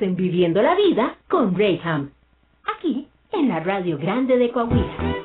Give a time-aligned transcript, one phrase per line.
[0.00, 2.10] En Viviendo la Vida con Rayham.
[2.76, 5.19] Aquí, en la Radio Grande de Coahuila.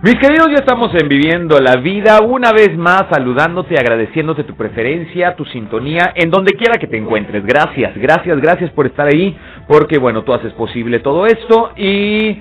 [0.00, 5.34] Mis queridos, ya estamos en Viviendo la Vida, una vez más saludándote, agradeciéndote tu preferencia,
[5.34, 7.44] tu sintonía, en donde quiera que te encuentres.
[7.44, 12.40] Gracias, gracias, gracias por estar ahí, porque bueno, tú haces posible todo esto y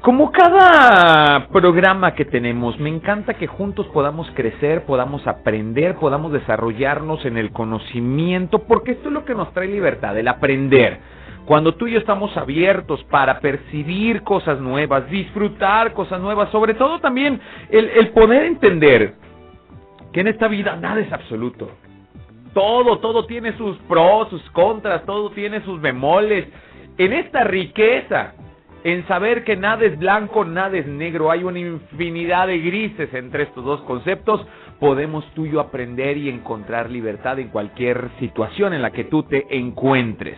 [0.00, 7.24] como cada programa que tenemos, me encanta que juntos podamos crecer, podamos aprender, podamos desarrollarnos
[7.24, 11.00] en el conocimiento, porque esto es lo que nos trae libertad, el aprender.
[11.46, 17.00] Cuando tú y yo estamos abiertos para percibir cosas nuevas, disfrutar cosas nuevas, sobre todo
[17.00, 19.14] también el, el poder entender
[20.12, 21.70] que en esta vida nada es absoluto.
[22.54, 26.46] Todo, todo tiene sus pros, sus contras, todo tiene sus bemoles.
[26.98, 28.34] En esta riqueza,
[28.84, 33.44] en saber que nada es blanco, nada es negro, hay una infinidad de grises entre
[33.44, 34.46] estos dos conceptos,
[34.78, 39.22] podemos tú y yo aprender y encontrar libertad en cualquier situación en la que tú
[39.22, 40.36] te encuentres.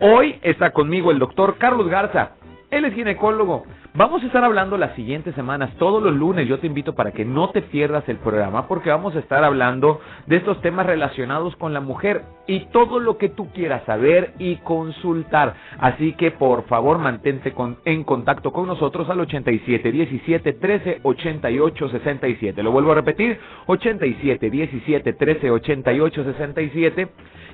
[0.00, 2.30] Hoy está conmigo el doctor Carlos Garza.
[2.70, 3.64] Él es ginecólogo.
[3.94, 6.46] Vamos a estar hablando las siguientes semanas, todos los lunes.
[6.46, 10.00] Yo te invito para que no te pierdas el programa porque vamos a estar hablando
[10.26, 14.56] de estos temas relacionados con la mujer y todo lo que tú quieras saber y
[14.56, 15.54] consultar.
[15.78, 21.88] Así que por favor mantente con, en contacto con nosotros al 87 17 13 88
[21.90, 22.62] 67.
[22.62, 27.08] Lo vuelvo a repetir, 87 17 13 88 67.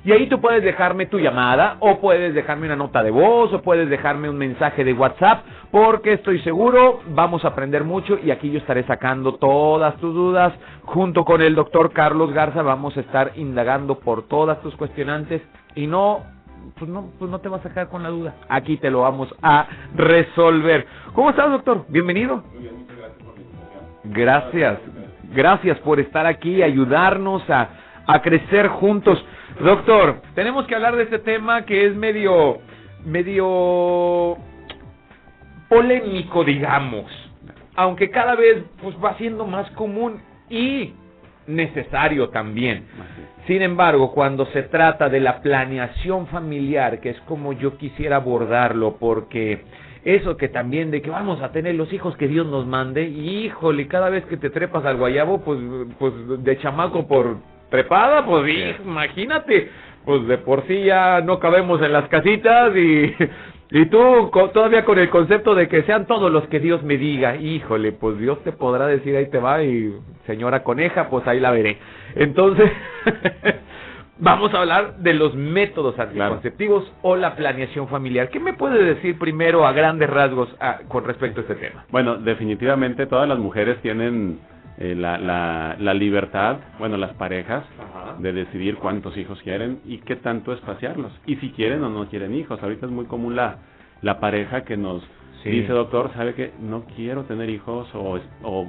[0.05, 3.61] Y ahí tú puedes dejarme tu llamada o puedes dejarme una nota de voz o
[3.61, 8.51] puedes dejarme un mensaje de WhatsApp porque estoy seguro vamos a aprender mucho y aquí
[8.51, 10.53] yo estaré sacando todas tus dudas
[10.85, 15.41] junto con el doctor Carlos Garza vamos a estar indagando por todas tus cuestionantes
[15.75, 16.23] y no
[16.77, 18.35] pues no, pues no te vas a sacar con la duda.
[18.49, 20.87] Aquí te lo vamos a resolver.
[21.13, 21.85] ¿Cómo estás, doctor?
[21.89, 22.43] Bienvenido.
[24.03, 24.79] Gracias.
[25.33, 27.69] Gracias por estar aquí, ayudarnos a,
[28.07, 29.23] a crecer juntos.
[29.59, 32.57] Doctor, tenemos que hablar de este tema que es medio,
[33.05, 34.37] medio
[35.69, 37.05] polémico, digamos.
[37.75, 40.19] Aunque cada vez pues va siendo más común
[40.49, 40.93] y
[41.47, 42.85] necesario también.
[43.47, 48.97] Sin embargo, cuando se trata de la planeación familiar, que es como yo quisiera abordarlo,
[48.99, 49.63] porque
[50.03, 53.45] eso que también de que vamos a tener los hijos que Dios nos mande, y
[53.45, 55.59] híjole, cada vez que te trepas al guayabo, pues,
[55.99, 56.13] pues
[56.43, 57.37] de chamaco por
[57.69, 59.69] trepada, pues imagínate,
[60.05, 63.13] pues de por sí ya no cabemos en las casitas y,
[63.71, 67.35] y tú todavía con el concepto de que sean todos los que Dios me diga,
[67.35, 69.95] híjole, pues Dios te podrá decir ahí te va y
[70.27, 71.77] señora coneja, pues ahí la veré.
[72.15, 72.71] Entonces,
[74.19, 78.29] vamos a hablar de los métodos anticonceptivos o la planeación familiar.
[78.29, 81.85] ¿Qué me puede decir primero a grandes rasgos ah, con respecto a este tema?
[81.89, 84.39] Bueno, definitivamente todas las mujeres tienen
[84.77, 87.63] eh, la, la, la, libertad, bueno, las parejas,
[88.19, 91.11] de decidir cuántos hijos quieren y qué tanto espaciarlos.
[91.25, 92.61] Y si quieren o no quieren hijos.
[92.61, 93.57] Ahorita es muy común la,
[94.01, 95.03] la pareja que nos
[95.43, 98.19] dice, doctor, sabe que no quiero tener hijos o...
[98.43, 98.67] o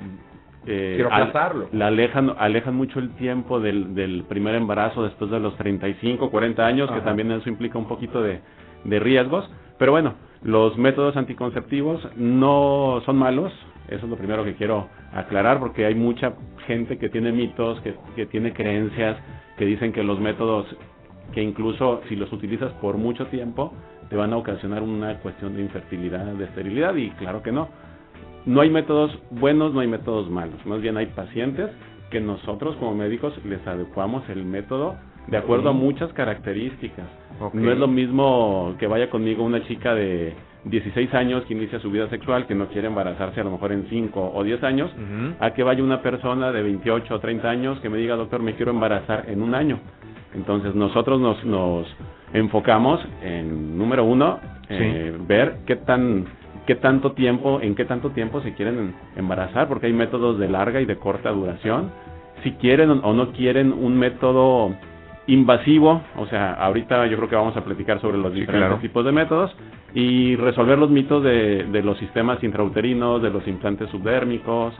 [0.69, 1.69] eh, quiero casarlo.
[1.73, 6.67] la alejan, alejan mucho el tiempo del, del primer embarazo después de los 35, 40
[6.67, 8.41] años, que también eso implica un poquito de,
[8.85, 9.49] de riesgos.
[9.79, 13.53] Pero bueno, Los métodos anticonceptivos no son malos,
[13.88, 16.35] eso es lo primero que quiero aclarar porque hay mucha
[16.67, 19.17] gente que tiene mitos, que, que tiene creencias,
[19.56, 20.67] que dicen que los métodos
[21.32, 23.73] que incluso si los utilizas por mucho tiempo
[24.08, 27.69] te van a ocasionar una cuestión de infertilidad, de esterilidad y claro que no.
[28.44, 31.70] No hay métodos buenos, no hay métodos malos, más bien hay pacientes
[32.11, 37.06] que nosotros como médicos les adecuamos el método de acuerdo a muchas características.
[37.53, 40.35] No es lo mismo que vaya conmigo una chica de
[40.68, 43.86] 16 años que inicia su vida sexual, que no quiere embarazarse a lo mejor en
[43.88, 44.90] 5 o 10 años,
[45.38, 48.54] a que vaya una persona de 28 o 30 años que me diga, doctor, me
[48.54, 49.78] quiero embarazar en un año.
[50.34, 51.86] Entonces nosotros nos, nos
[52.32, 56.26] enfocamos en, número uno, eh, ver qué tan
[56.66, 60.80] qué tanto tiempo, en qué tanto tiempo se quieren embarazar, porque hay métodos de larga
[60.80, 61.92] y de corta duración.
[62.42, 64.74] Si quieren o no quieren un método
[65.26, 69.12] invasivo, o sea, ahorita yo creo que vamos a platicar sobre los diferentes tipos de
[69.12, 69.55] métodos
[69.94, 74.75] y resolver los mitos de, de los sistemas intrauterinos, de los implantes subdérmicos,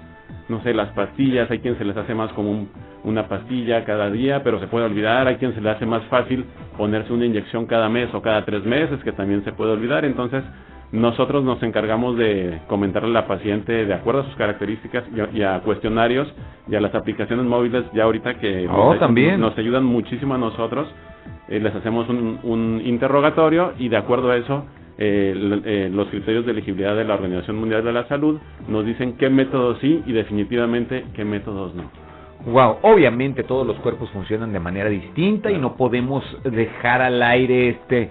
[0.49, 2.69] no sé, las pastillas, hay quien se les hace más como
[3.03, 6.45] una pastilla cada día, pero se puede olvidar, hay quien se le hace más fácil
[6.77, 10.45] ponerse una inyección cada mes o cada tres meses, que también se puede olvidar, entonces
[10.93, 15.05] nosotros nos encargamos de comentarle a la paciente de acuerdo a sus características
[15.35, 16.33] y a, cuestionarios
[16.69, 19.41] y a las aplicaciones móviles ya ahorita que oh, nos, también.
[19.41, 20.89] nos ayudan muchísimo a nosotros.
[21.49, 24.65] Eh, les hacemos un, un, interrogatorio y de acuerdo a eso
[24.99, 25.35] eh,
[25.65, 29.29] eh, los criterios de elegibilidad de la Organización Mundial de la Salud nos dicen qué
[29.29, 32.06] métodos sí y definitivamente qué métodos no.
[32.45, 37.71] Wow, obviamente todos los cuerpos funcionan de manera distinta y no podemos dejar al aire
[37.71, 38.11] este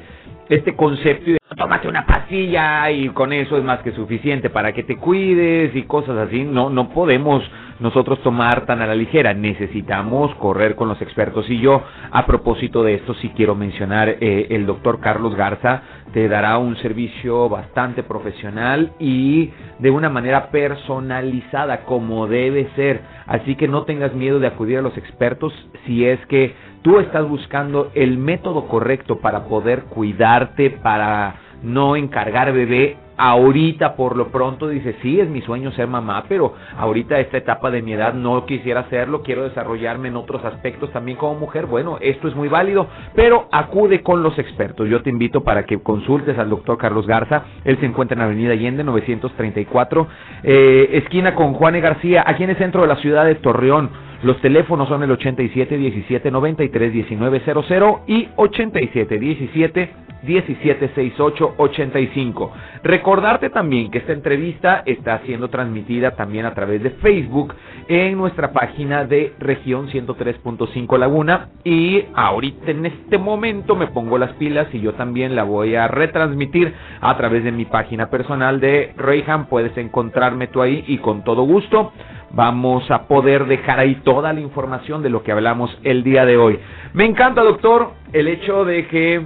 [0.50, 4.84] este concepto de tómate una pastilla y con eso es más que suficiente para que
[4.84, 6.44] te cuides y cosas así.
[6.44, 7.44] No, no podemos
[7.80, 9.34] nosotros tomar tan a la ligera.
[9.34, 11.50] Necesitamos correr con los expertos.
[11.50, 15.82] Y yo, a propósito de esto, sí quiero mencionar, eh, el doctor Carlos Garza
[16.14, 23.02] te dará un servicio bastante profesional y de una manera personalizada, como debe ser.
[23.28, 25.54] Así que no tengas miedo de acudir a los expertos
[25.86, 32.54] si es que tú estás buscando el método correcto para poder cuidarte, para no encargar
[32.54, 32.98] bebé.
[33.18, 37.72] Ahorita por lo pronto dice, sí, es mi sueño ser mamá, pero ahorita esta etapa
[37.72, 41.66] de mi edad no quisiera hacerlo, quiero desarrollarme en otros aspectos también como mujer.
[41.66, 44.90] Bueno, esto es muy válido, pero acude con los expertos.
[44.90, 47.44] Yo te invito para que consultes al doctor Carlos Garza.
[47.64, 50.08] Él se encuentra en Avenida Allende 934,
[50.44, 54.05] eh, esquina con Juan García, aquí en el centro de la ciudad de Torreón.
[54.24, 62.52] Los teléfonos son el 87 17 93 19 00 y 87 17 17 68 85.
[62.84, 67.54] Recordarte también que esta entrevista está siendo transmitida también a través de Facebook
[67.88, 74.34] en nuestra página de región 103.5 Laguna y ahorita en este momento me pongo las
[74.34, 78.94] pilas y yo también la voy a retransmitir a través de mi página personal de
[78.98, 79.46] Reyham.
[79.46, 81.92] Puedes encontrarme tú ahí y con todo gusto
[82.36, 86.38] vamos a poder dejar ahí toda la información de lo que hablamos el día de
[86.38, 86.60] hoy.
[86.94, 89.26] Me encanta, doctor, el hecho de que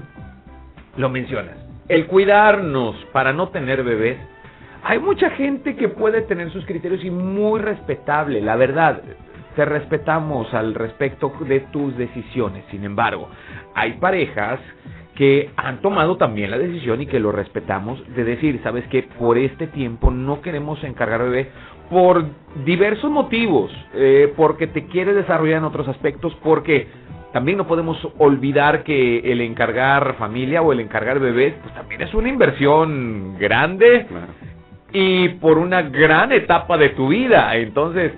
[0.96, 1.58] lo mencionas.
[1.88, 4.18] El cuidarnos para no tener bebés.
[4.84, 9.02] Hay mucha gente que puede tener sus criterios y muy respetable, la verdad.
[9.56, 12.64] Te respetamos al respecto de tus decisiones.
[12.70, 13.28] Sin embargo,
[13.74, 14.60] hay parejas
[15.20, 19.38] que han tomado también la decisión y que lo respetamos de decir, sabes que por
[19.38, 21.50] este tiempo no queremos encargar bebé
[21.90, 22.26] por
[22.66, 26.88] diversos motivos, eh, porque te quiere desarrollar en otros aspectos, porque
[27.34, 32.14] también no podemos olvidar que el encargar familia o el encargar bebés, pues también es
[32.14, 34.08] una inversión grande
[34.92, 37.56] y por una gran etapa de tu vida.
[37.56, 38.14] Entonces,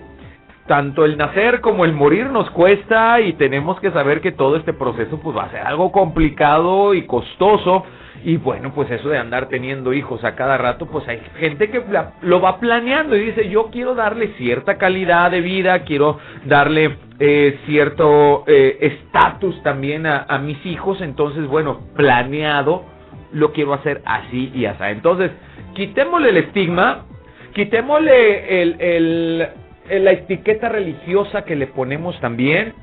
[0.68, 4.72] tanto el nacer como el morir nos cuesta y tenemos que saber que todo este
[4.72, 7.84] proceso pues va a ser algo complicado y costoso
[8.24, 11.84] y bueno, pues eso de andar teniendo hijos a cada rato, pues hay gente que
[12.22, 17.60] lo va planeando y dice, yo quiero darle cierta calidad de vida, quiero darle eh,
[17.66, 22.86] cierto eh, estatus también a, mis hijos, entonces bueno, planeado,
[23.32, 24.84] lo quiero hacer así y así.
[24.84, 25.32] Entonces,
[25.74, 27.06] quitémosle el estigma,
[27.54, 29.48] quitémosle el,
[29.90, 32.74] la etiqueta religiosa que le ponemos también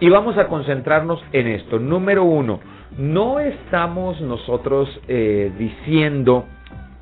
[0.00, 1.78] y vamos a concentrarnos en esto.
[1.78, 2.60] Número uno,
[2.96, 6.46] no estamos nosotros eh, diciendo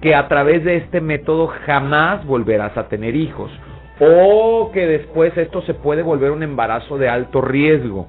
[0.01, 3.51] que a través de este método jamás volverás a tener hijos
[4.01, 8.09] o que después esto se puede volver un embarazo de alto riesgo.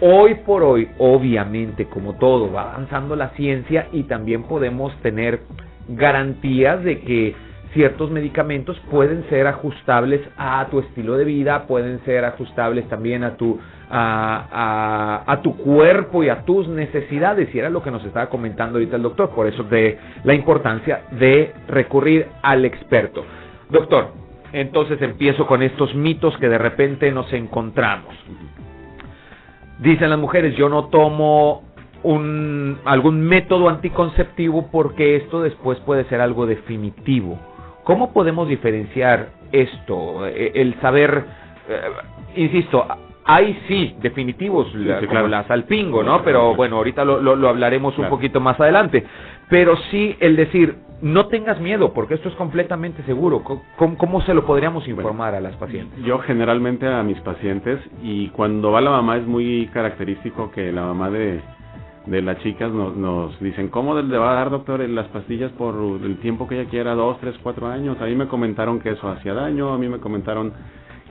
[0.00, 5.40] Hoy por hoy, obviamente, como todo, va avanzando la ciencia y también podemos tener
[5.88, 7.34] garantías de que
[7.72, 13.36] ciertos medicamentos pueden ser ajustables a tu estilo de vida, pueden ser ajustables también a
[13.36, 13.58] tu
[13.90, 17.54] a, a, tu cuerpo y a tus necesidades.
[17.54, 19.30] Y era lo que nos estaba comentando ahorita el doctor.
[19.30, 23.24] Por eso de la importancia de recurrir al experto.
[23.70, 24.12] Doctor,
[24.52, 28.14] entonces empiezo con estos mitos que de repente nos encontramos.
[29.78, 31.62] Dicen las mujeres, yo no tomo
[32.02, 37.38] un, algún método anticonceptivo porque esto después puede ser algo definitivo.
[37.84, 40.26] ¿Cómo podemos diferenciar esto?
[40.26, 41.24] E, el saber,
[41.68, 41.80] eh,
[42.36, 42.86] insisto,
[43.30, 44.68] hay sí definitivos,
[45.06, 46.22] como la salpingo, ¿no?
[46.24, 49.04] Pero bueno, ahorita lo, lo, hablaremos un poquito más adelante.
[49.50, 53.44] Pero sí el decir, no tengas miedo, porque esto es completamente seguro.
[53.76, 56.02] ¿Cómo, se lo podríamos informar a las pacientes?
[56.02, 60.86] Yo generalmente a mis pacientes, y cuando va la mamá es muy característico que la
[60.86, 61.42] mamá de,
[62.06, 65.74] de las chicas nos, nos dicen, ¿cómo le va a dar, doctor, las pastillas por
[66.02, 68.00] el tiempo que ella quiera, dos, tres, cuatro años?
[68.00, 70.54] A mí me comentaron que eso hacía daño, a mí me comentaron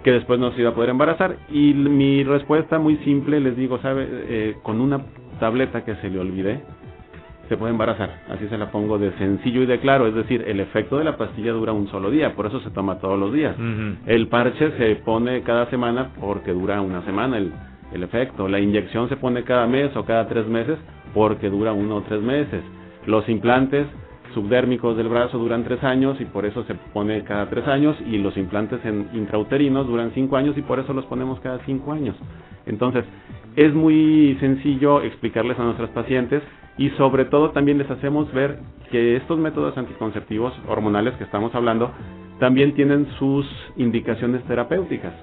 [0.08, 1.36] que después no se iba a poder embarazar.
[1.50, 4.08] Y mi respuesta muy simple, les digo, ¿sabe?
[4.10, 5.02] Eh, con una
[5.38, 6.62] tableta que se le olvide,
[7.50, 8.22] se puede embarazar.
[8.30, 10.08] Así se la pongo de sencillo y de claro.
[10.08, 13.00] Es decir, el efecto de la pastilla dura un solo día, por eso se toma
[13.00, 13.58] todos los días.
[14.06, 17.52] El parche se pone cada semana porque dura una semana el,
[17.92, 18.48] el efecto.
[18.48, 20.78] La inyección se pone cada mes o cada tres meses
[21.14, 22.64] porque dura uno o tres meses.
[23.06, 23.86] Los implantes
[24.38, 28.20] subdérmicos del brazo duran tres años y por eso se pone cada tres años y
[28.20, 32.16] los implantes en intrauterinos duran cinco años y por eso los ponemos cada cinco años.
[32.68, 33.04] Entonces,
[33.56, 36.44] es muy sencillo explicarles a nuestras pacientes
[36.78, 38.60] y sobre todo también les hacemos ver
[38.92, 41.92] que estos métodos anticonceptivos hormonales que estamos hablando
[42.40, 45.14] también tienen sus indicaciones terapéuticas.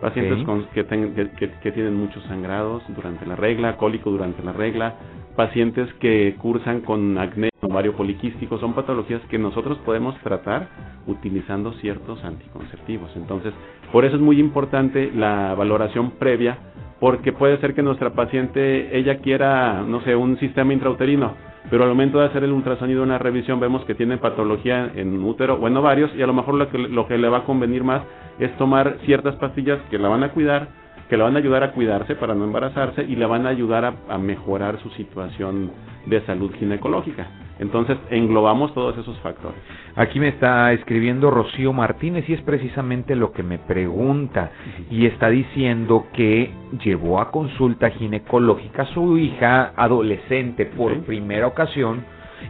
[0.00, 4.94] Pacientes con, que, que, tienen muchos sangrados durante la regla, cólico durante la regla,
[5.36, 10.68] pacientes que cursan con acné, ovario poliquístico, son patologías que nosotros podemos tratar
[11.06, 13.10] utilizando ciertos anticonceptivos.
[13.16, 13.52] Entonces,
[13.92, 16.58] por eso es muy importante la valoración previa
[16.98, 21.34] porque puede ser que nuestra paciente, ella quiera, no sé, un sistema intrauterino,
[21.70, 25.54] pero al momento de hacer el ultrasonido, una revisión, vemos que tiene patología en útero
[25.54, 27.84] o en ovarios y a lo mejor lo que, lo que le va a convenir
[27.84, 28.02] más
[28.38, 30.68] es tomar ciertas pastillas que la van a cuidar,
[31.08, 33.94] que le van a ayudar a cuidarse para no embarazarse y le van a ayudar
[34.08, 35.70] a mejorar su situación
[36.06, 37.26] de salud ginecológica.
[37.58, 39.58] Entonces englobamos todos esos factores.
[39.94, 44.50] Aquí me está escribiendo Rocío Martínez y es precisamente lo que me pregunta
[44.90, 46.50] y está diciendo que
[46.84, 52.04] llevó a consulta ginecológica a su hija adolescente por primera ocasión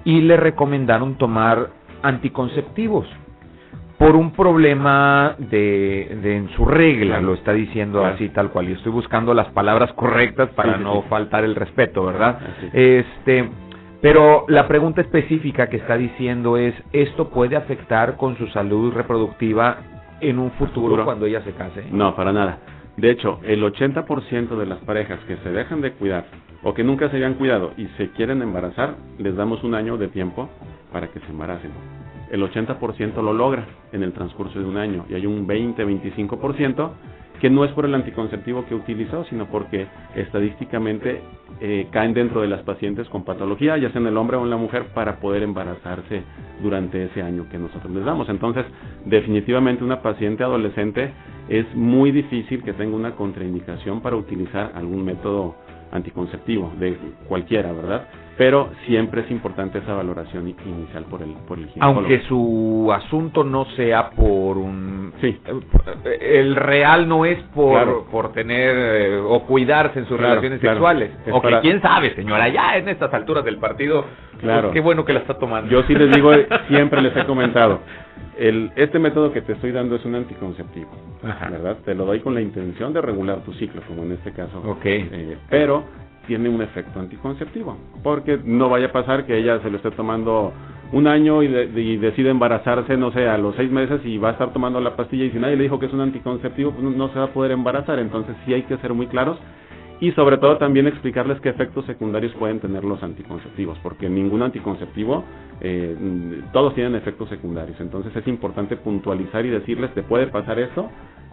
[0.05, 1.71] y le recomendaron tomar
[2.03, 3.07] anticonceptivos
[3.99, 8.69] por un problema de, de en su regla, lo está diciendo así tal cual.
[8.69, 12.39] Y estoy buscando las palabras correctas para no faltar el respeto, ¿verdad?
[12.73, 13.49] Este
[14.01, 19.79] pero la pregunta específica que está diciendo es, ¿esto puede afectar con su salud reproductiva
[20.21, 21.85] en un futuro, cuando ella se case?
[21.91, 22.59] No, para nada.
[22.97, 26.25] De hecho, el 80% de las parejas que se dejan de cuidar
[26.63, 30.09] o que nunca se habían cuidado y se quieren embarazar, les damos un año de
[30.09, 30.49] tiempo
[30.93, 31.73] para que se embaracen.
[32.31, 36.91] El 80% lo logra en el transcurso de un año y hay un 20-25%
[37.41, 41.21] que no es por el anticonceptivo que utilizó, sino porque estadísticamente
[41.61, 44.51] eh, caen dentro de las pacientes con patología, ya sea en el hombre o en
[44.51, 46.23] la mujer, para poder embarazarse
[46.63, 48.29] durante ese año que nosotros les damos.
[48.29, 48.65] Entonces,
[49.05, 51.13] definitivamente una paciente adolescente
[51.49, 55.57] es muy difícil que tenga una contraindicación para utilizar algún método
[55.93, 56.97] anticonceptivo de
[57.29, 58.09] cualquiera, ¿verdad?
[58.37, 62.01] Pero siempre es importante esa valoración inicial por el por el ginecólogo.
[62.01, 65.39] Aunque su asunto no sea por un sí,
[66.21, 71.41] el real no es por por tener eh, o cuidarse en sus relaciones sexuales, o
[71.41, 74.71] que quién sabe, señora, ya en estas alturas del partido, pues, claro.
[74.71, 75.71] qué bueno que la está tomando.
[75.71, 76.31] Yo sí les digo,
[76.69, 77.81] siempre les he comentado,
[78.37, 80.91] el, este método que te estoy dando es un anticonceptivo,
[81.23, 81.79] ¿verdad?
[81.85, 84.63] Te lo doy con la intención de regular tu ciclo, como en este caso.
[84.67, 84.85] Ok.
[84.85, 85.85] Eh, pero
[86.27, 90.53] tiene un efecto anticonceptivo, porque no vaya a pasar que ella se lo esté tomando
[90.93, 91.49] un año y,
[91.97, 95.25] decide embarazarse, no sé, a los seis meses y va a estar tomando la pastilla
[95.25, 97.53] y si nadie le dijo que es un anticonceptivo, pues no se va a poder
[97.53, 99.39] embarazar, entonces sí hay que ser muy claros
[99.99, 105.25] y sobre todo también explicarles qué efectos secundarios pueden tener los anticonceptivos, porque ningún anticonceptivo,
[105.61, 105.97] eh,
[106.53, 110.91] todos tienen efectos secundarios, entonces es importante puntualizar y decirles, te puede pasar esto,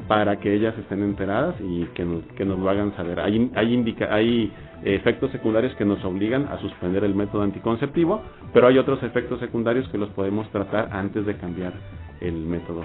[0.08, 3.20] para que ellas estén enteradas y que nos, que nos lo hagan saber.
[3.20, 4.52] Hay, hay, indica, hay
[4.86, 8.22] efectos secundarios que nos obligan a suspender el método anticonceptivo,
[8.54, 11.74] pero hay otros efectos secundarios que los podemos tratar antes de cambiar
[12.22, 12.84] el método.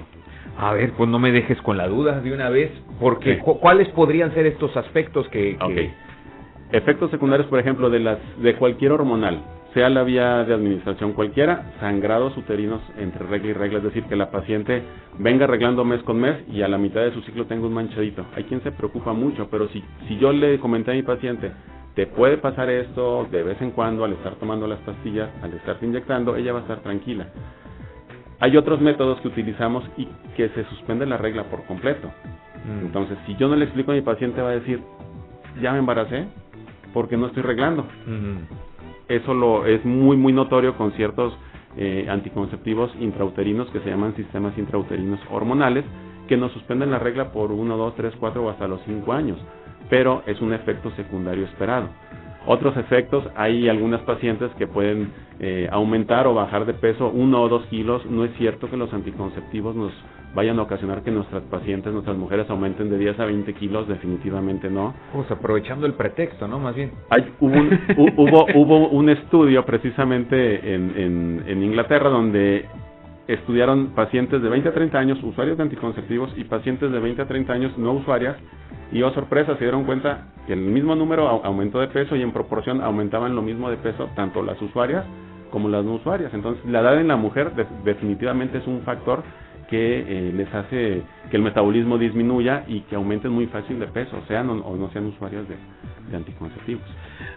[0.58, 4.32] A ver, pues no me dejes con la duda de una vez, porque ¿cuáles podrían
[4.34, 5.56] ser estos aspectos que,
[6.70, 11.72] Efectos secundarios, por ejemplo, de las de cualquier hormonal, sea la vía de administración cualquiera,
[11.80, 14.82] sangrados uterinos entre regla y regla, es decir, que la paciente
[15.18, 18.26] venga arreglando mes con mes y a la mitad de su ciclo tenga un manchadito.
[18.36, 21.52] Hay quien se preocupa mucho, pero si, si yo le comenté a mi paciente,
[21.98, 25.84] te puede pasar esto de vez en cuando al estar tomando las pastillas, al estarte
[25.84, 27.26] inyectando, ella va a estar tranquila.
[28.38, 32.08] Hay otros métodos que utilizamos y que se suspende la regla por completo.
[32.64, 32.86] Mm.
[32.86, 34.80] Entonces, si yo no le explico a mi paciente, va a decir,
[35.60, 36.28] ya me embaracé
[36.94, 37.84] porque no estoy reglando.
[39.08, 41.36] Eso lo es muy, muy notorio con ciertos
[41.76, 45.84] eh, anticonceptivos intrauterinos que se llaman sistemas intrauterinos hormonales,
[46.28, 49.38] que nos suspenden la regla por 1, 2, 3, 4 o hasta los 5 años,
[49.88, 51.88] pero es un efecto secundario esperado.
[52.46, 57.48] Otros efectos, hay algunas pacientes que pueden eh, aumentar o bajar de peso 1 o
[57.48, 58.06] 2 kilos.
[58.06, 59.92] No es cierto que los anticonceptivos nos
[60.34, 64.70] vayan a ocasionar que nuestras pacientes, nuestras mujeres aumenten de 10 a 20 kilos, definitivamente
[64.70, 64.94] no.
[65.12, 66.58] Pues aprovechando el pretexto, ¿no?
[66.58, 66.92] Más bien.
[67.10, 72.66] Hay, hubo, un, hubo, hubo un estudio precisamente en, en, Inglaterra donde
[73.28, 77.28] estudiaron pacientes de 20 a 30 años, usuarios de anticonceptivos, y pacientes de 20 a
[77.28, 78.36] 30 años no usuarias,
[78.90, 82.32] y oh sorpresa, se dieron cuenta que el mismo número aumentó de peso y en
[82.32, 85.04] proporción aumentaban lo mismo de peso tanto las usuarias
[85.50, 86.32] como las no usuarias.
[86.32, 87.52] Entonces, la edad en la mujer
[87.84, 89.22] definitivamente es un factor
[89.68, 89.98] que
[90.28, 94.48] eh, les hace que el metabolismo disminuya y que aumenten muy fácil de peso, sean
[94.48, 95.56] o, no sean usuarios de,
[96.16, 96.84] anticonceptivos.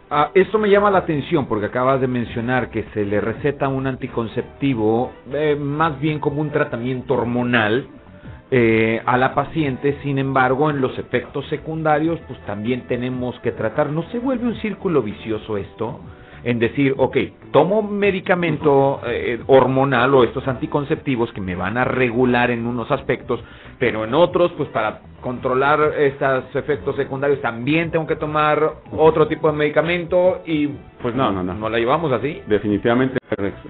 [0.09, 3.85] Ah, esto me llama la atención porque acabas de mencionar que se le receta un
[3.85, 7.87] anticonceptivo eh, más bien como un tratamiento hormonal
[8.49, 13.89] eh, a la paciente, sin embargo en los efectos secundarios pues también tenemos que tratar,
[13.89, 15.99] ¿no se vuelve un círculo vicioso esto?
[16.43, 17.17] En decir, ok,
[17.51, 23.39] tomo medicamento eh, hormonal o estos anticonceptivos que me van a regular en unos aspectos,
[23.81, 29.51] pero en otros, pues para controlar estos efectos secundarios también tengo que tomar otro tipo
[29.51, 30.67] de medicamento y
[31.01, 31.55] pues no, no, no.
[31.55, 32.43] ¿No la llevamos así?
[32.45, 33.17] Definitivamente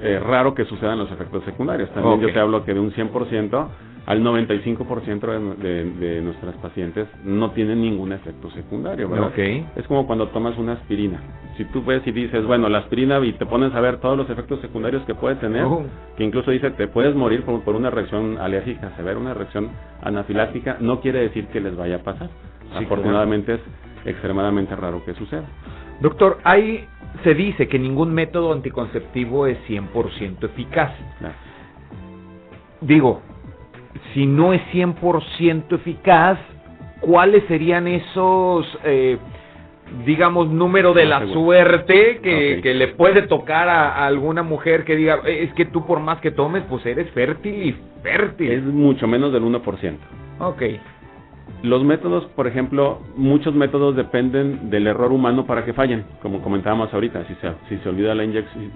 [0.03, 1.89] es raro que sucedan los efectos secundarios.
[1.91, 3.68] También yo te hablo que de un 100%
[4.06, 9.27] al 95% de, de, nuestras pacientes no tienen ningún efecto secundario, ¿verdad?
[9.27, 9.65] Okay.
[9.75, 11.22] Es como cuando tomas una aspirina.
[11.56, 14.30] Si tú ves y dices, bueno, la aspirina y te pones a ver todos los
[14.30, 15.86] efectos secundarios que puede tener, oh.
[16.18, 19.70] que incluso dice, te puedes morir por, por, una reacción alérgica severa, una reacción
[20.01, 22.29] anafiláctica, no quiere decir que les vaya a pasar.
[22.74, 23.62] Afortunadamente es
[24.05, 25.43] extremadamente raro que suceda.
[25.99, 26.88] Doctor, ahí
[27.23, 30.91] se dice que ningún método anticonceptivo es 100% eficaz.
[32.82, 33.21] Digo,
[34.13, 36.39] si no es 100% eficaz,
[37.02, 39.17] ¿cuáles serían esos, eh,
[40.06, 45.43] digamos, número de la suerte que, le puede tocar a, alguna mujer que diga, eh,
[45.43, 48.51] es que tú por más que tomes, pues eres fértil y fértil?
[48.51, 49.97] Es mucho menos del 1%.
[50.39, 50.63] Ok.
[51.63, 56.91] Los métodos, por ejemplo, muchos métodos dependen del error humano para que fallen, como comentábamos
[56.91, 58.23] ahorita, si se, si se olvida la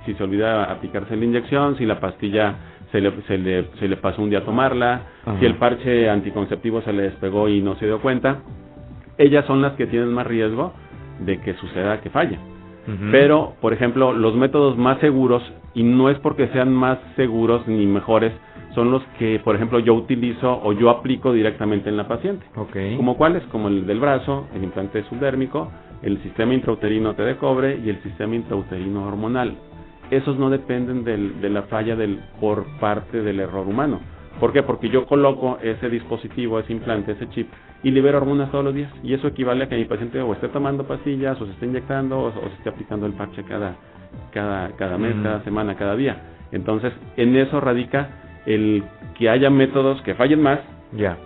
[0.05, 2.55] si se olvida aplicarse la inyección, si la pastilla
[2.91, 5.01] se le, se le, se le pasó un día a tomarla,
[5.39, 8.41] si el parche anticonceptivo se le despegó y no se dio cuenta,
[9.17, 10.73] ellas son las que tienen más riesgo
[11.19, 12.39] de que suceda que falle.
[13.11, 15.41] Pero, por ejemplo, los métodos más seguros,
[15.73, 18.31] y no es porque sean más seguros ni mejores,
[18.75, 22.45] son los que, por ejemplo, yo utilizo o yo aplico directamente en la paciente.
[22.55, 22.95] Okay.
[22.95, 23.41] ¿Como cuáles?
[23.45, 25.71] Como el del brazo, el implante subdérmico,
[26.03, 29.55] el sistema intrauterino T de cobre y el sistema intrauterino hormonal.
[30.11, 33.99] Esos no dependen del, de la falla del, por parte del error humano.
[34.39, 34.61] ¿Por qué?
[34.61, 37.49] Porque yo coloco ese dispositivo, ese implante, ese chip
[37.85, 38.91] y libero hormonas todos los días.
[39.03, 42.19] Y eso equivale a que mi paciente o esté tomando pastillas, o se esté inyectando,
[42.19, 43.75] o, se esté aplicando el parche cada,
[44.33, 46.17] cada, cada mes, cada semana, cada día.
[46.51, 48.83] Entonces, en eso radica el
[49.15, 50.59] que haya métodos que fallen más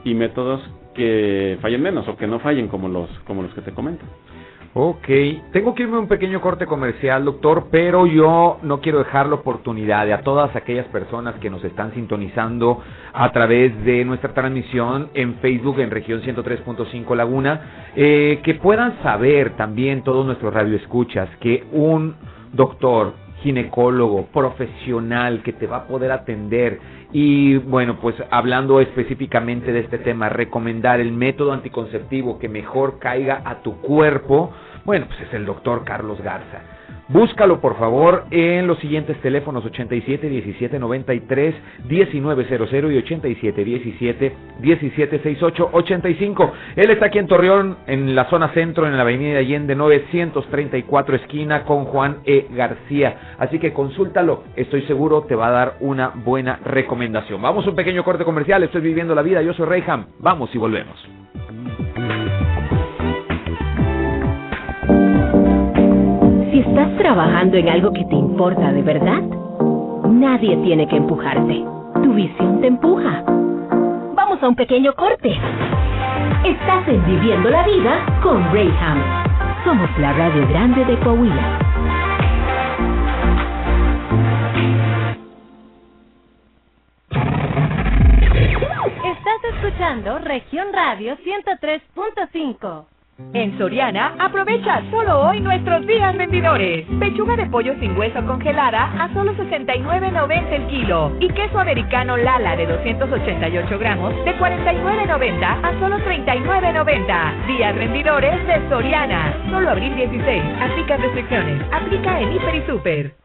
[0.04, 0.62] y métodos
[0.95, 4.04] que fallen menos o que no fallen como los, como los que te comento.
[4.75, 5.08] Ok,
[5.51, 10.05] tengo que irme un pequeño corte comercial, doctor, pero yo no quiero dejar la oportunidad
[10.05, 12.79] de a todas aquellas personas que nos están sintonizando
[13.12, 19.55] a través de nuestra transmisión en Facebook en región 103.5 Laguna, eh, que puedan saber
[19.58, 22.15] también todos nuestros radioescuchas que un
[22.53, 26.80] doctor ginecólogo profesional que te va a poder atender
[27.12, 33.41] y bueno, pues hablando específicamente de este tema, recomendar el método anticonceptivo que mejor caiga
[33.45, 34.52] a tu cuerpo,
[34.86, 36.79] bueno, pues es el doctor Carlos Garza.
[37.10, 41.56] Búscalo por favor en los siguientes teléfonos 87 17 93
[41.89, 46.54] 1900 y 87 17 17 68 85.
[46.76, 51.63] Él está aquí en Torreón, en la zona centro, en la avenida Allende 934 esquina
[51.63, 52.45] con Juan E.
[52.52, 53.36] García.
[53.39, 57.41] Así que consúltalo, estoy seguro te va a dar una buena recomendación.
[57.41, 60.06] Vamos a un pequeño corte comercial, estoy viviendo la vida, yo soy Reyham.
[60.19, 60.95] Vamos y volvemos.
[66.60, 69.22] ¿Estás trabajando en algo que te importa de verdad?
[70.10, 71.63] Nadie tiene que empujarte.
[72.04, 73.24] Tu visión te empuja.
[74.13, 75.30] Vamos a un pequeño corte.
[76.43, 79.00] Estás en Viviendo la Vida con Rayham.
[79.63, 81.60] Somos la radio grande de Coahuila.
[89.06, 92.99] Estás escuchando Región Radio 103.5.
[93.34, 96.88] En Soriana, aprovecha solo hoy nuestros días vendidores.
[96.99, 101.12] Pechuga de pollo sin hueso congelada a solo 69.90 el kilo.
[101.19, 107.45] Y queso americano Lala de 288 gramos de 49.90 a solo 39.90.
[107.45, 109.38] Días vendidores de Soriana.
[109.51, 110.43] Solo abril 16.
[110.62, 111.62] Aplica restricciones.
[111.71, 113.15] Aplica en Hiper y Super.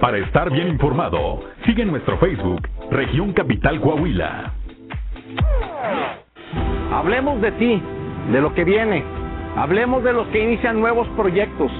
[0.00, 4.52] Para estar bien informado, sigue nuestro Facebook, Región Capital Coahuila.
[6.92, 7.82] Hablemos de ti,
[8.32, 9.04] de lo que viene.
[9.56, 11.70] Hablemos de los que inician nuevos proyectos,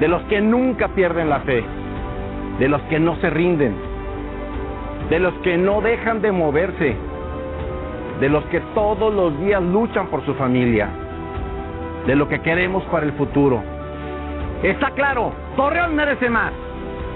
[0.00, 1.64] de los que nunca pierden la fe,
[2.58, 3.74] de los que no se rinden,
[5.08, 6.96] de los que no dejan de moverse,
[8.20, 10.88] de los que todos los días luchan por su familia,
[12.06, 13.62] de lo que queremos para el futuro.
[14.62, 16.52] Está claro, Torreón merece más.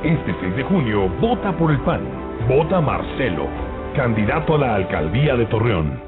[0.03, 2.01] Este 6 de junio, vota por el PAN.
[2.49, 3.47] Vota Marcelo,
[3.95, 6.08] candidato a la alcaldía de Torreón.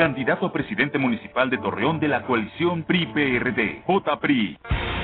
[0.00, 4.56] Candidato a presidente municipal de Torreón de la coalición PRI-PRD, JPRI.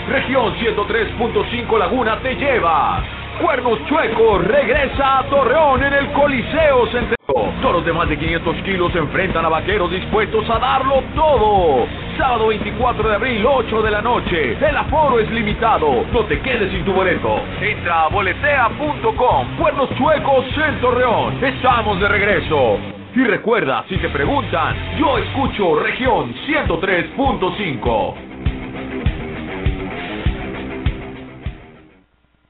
[0.09, 3.05] Región 103.5 Laguna te lleva.
[3.39, 7.15] Cuernos Chuecos regresa a Torreón en el Coliseo Centro.
[7.61, 11.87] Toros de más de 500 kilos se enfrentan a vaqueros dispuestos a darlo todo.
[12.17, 14.53] Sábado 24 de abril, 8 de la noche.
[14.67, 16.07] El aforo es limitado.
[16.11, 17.43] No te quedes sin tu boleto.
[17.61, 19.59] Entra a boletea.com.
[19.59, 21.45] Cuernos Chuecos en Torreón.
[21.45, 22.96] Estamos de regreso.
[23.17, 28.26] Y recuerda, si te preguntan, yo escucho región 103.5.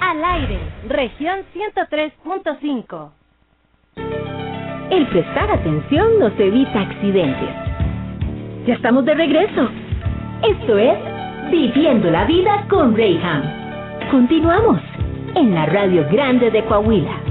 [0.00, 3.10] Al aire, región 103.5.
[4.90, 7.48] El prestar atención nos evita accidentes.
[8.66, 9.68] Ya estamos de regreso.
[10.42, 10.98] Esto es
[11.50, 13.42] Viviendo la Vida con Rayham.
[14.10, 14.80] Continuamos
[15.34, 17.29] en la Radio Grande de Coahuila.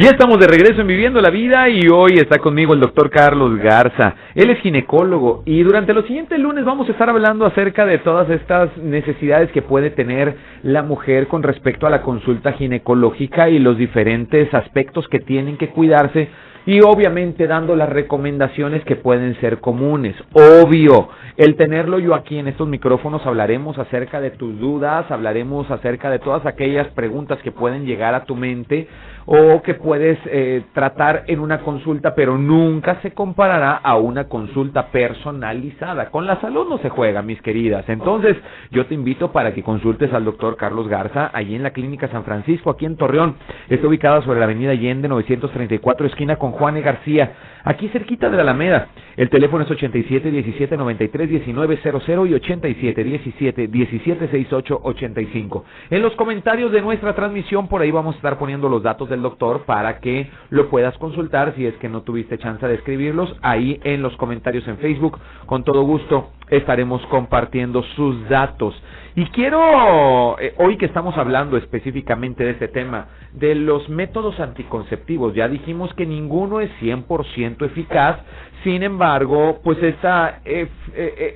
[0.00, 3.58] Ya estamos de regreso en Viviendo la Vida y hoy está conmigo el doctor Carlos
[3.58, 4.14] Garza.
[4.34, 8.30] Él es ginecólogo y durante los siguientes lunes vamos a estar hablando acerca de todas
[8.30, 13.76] estas necesidades que puede tener la mujer con respecto a la consulta ginecológica y los
[13.76, 16.30] diferentes aspectos que tienen que cuidarse
[16.66, 20.14] y obviamente dando las recomendaciones que pueden ser comunes.
[20.32, 26.10] Obvio, el tenerlo yo aquí en estos micrófonos hablaremos acerca de tus dudas, hablaremos acerca
[26.10, 28.88] de todas aquellas preguntas que pueden llegar a tu mente
[29.26, 34.88] o que puedes eh, tratar en una consulta, pero nunca se comparará a una consulta
[34.88, 36.10] personalizada.
[36.10, 37.88] Con la salud no se juega, mis queridas.
[37.88, 38.36] Entonces,
[38.70, 42.24] yo te invito para que consultes al doctor Carlos Garza, allí en la Clínica San
[42.24, 43.36] Francisco, aquí en Torreón.
[43.68, 46.82] Está ubicada sobre la Avenida Allende, 934, esquina con Juan e.
[46.82, 47.32] García,
[47.64, 48.88] aquí cerquita de la Alameda.
[49.16, 55.64] El teléfono es 87 17 93 19 00 y 87 17 17 68 85.
[55.90, 59.22] En los comentarios de nuestra transmisión, por ahí vamos a estar poniendo los datos del
[59.22, 63.80] doctor para que lo puedas consultar si es que no tuviste chance de escribirlos ahí
[63.84, 65.18] en los comentarios en Facebook.
[65.46, 68.74] Con todo gusto estaremos compartiendo sus datos.
[69.16, 75.34] Y quiero, eh, hoy que estamos hablando específicamente de este tema, de los métodos anticonceptivos,
[75.34, 78.18] ya dijimos que ninguno es 100% eficaz,
[78.64, 80.68] sin embargo, pues este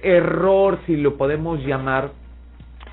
[0.03, 2.11] error, si lo podemos llamar,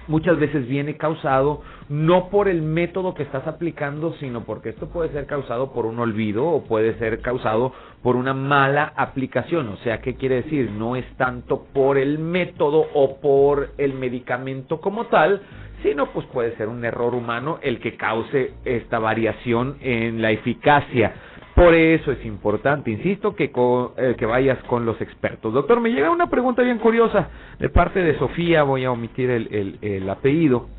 [0.07, 5.09] muchas veces viene causado no por el método que estás aplicando, sino porque esto puede
[5.11, 9.67] ser causado por un olvido o puede ser causado por una mala aplicación.
[9.69, 10.71] O sea, ¿qué quiere decir?
[10.71, 15.41] No es tanto por el método o por el medicamento como tal,
[15.83, 21.13] sino pues puede ser un error humano el que cause esta variación en la eficacia.
[21.62, 23.52] Por eso es importante, insisto, que,
[23.97, 25.54] eh, que vayas con los expertos.
[25.54, 29.78] Doctor, me llega una pregunta bien curiosa de parte de Sofía, voy a omitir el,
[29.80, 30.69] el, apellido,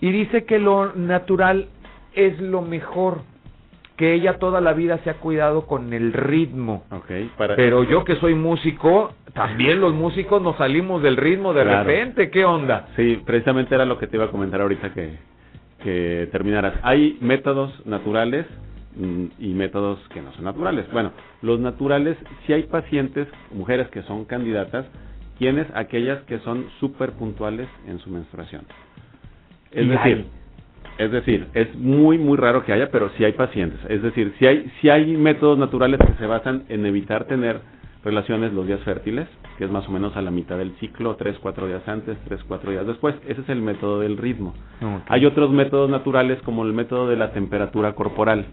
[0.00, 1.66] y dice que lo natural
[2.14, 3.22] es lo mejor,
[3.96, 6.84] que ella toda la vida se ha cuidado con el ritmo.
[7.56, 12.44] Pero yo que soy músico, también los músicos nos salimos del ritmo de repente, ¿qué
[12.44, 12.86] onda?
[12.94, 15.16] Sí, precisamente era lo que te iba a comentar ahorita que,
[15.82, 16.74] que terminaras.
[16.84, 18.46] Hay métodos naturales
[19.38, 20.86] y métodos que no son naturales.
[20.92, 24.86] Bueno, los naturales, si hay pacientes, mujeres que son candidatas,
[25.38, 28.64] tienes aquellas que son súper puntuales en su menstruación.
[29.70, 30.26] Es decir,
[30.98, 33.80] es decir, es muy muy raro que haya, pero sí hay pacientes.
[33.88, 37.60] Es decir, si hay si hay métodos naturales que se basan en evitar tener
[38.04, 39.26] relaciones los días fértiles,
[39.56, 42.40] que es más o menos a la mitad del ciclo, tres, cuatro días antes, tres,
[42.46, 43.14] cuatro días después.
[43.26, 44.54] Ese es el método del ritmo.
[45.08, 48.46] Hay otros métodos naturales como el método de la temperatura corporal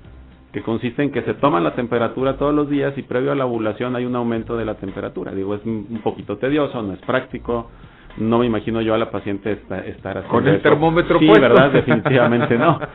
[0.51, 3.45] que consiste en que se toma la temperatura todos los días y previo a la
[3.45, 5.31] ovulación hay un aumento de la temperatura.
[5.31, 7.69] Digo, es un poquito tedioso, no es práctico.
[8.17, 10.27] No me imagino yo a la paciente estar, así.
[10.27, 11.71] Con el termómetro Sí, ¿verdad?
[11.71, 12.79] Definitivamente no.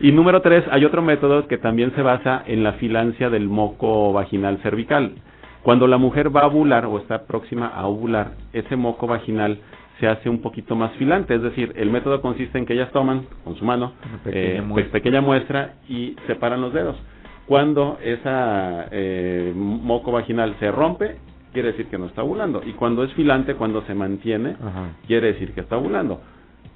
[0.00, 4.12] Y número tres, hay otro método que también se basa en la filancia del moco
[4.12, 5.14] vaginal cervical.
[5.64, 9.58] Cuando la mujer va a ovular o está próxima a ovular, ese moco vaginal
[10.00, 13.26] se hace un poquito más filante, es decir, el método consiste en que ellas toman
[13.44, 14.92] con su mano pequeña, eh, pues, muestra.
[14.92, 16.96] pequeña muestra y separan los dedos.
[17.46, 21.16] Cuando esa eh, moco vaginal se rompe,
[21.52, 22.62] quiere decir que no está ovulando.
[22.64, 24.56] Y cuando es filante, cuando se mantiene,
[25.06, 26.20] quiere decir que está ovulando.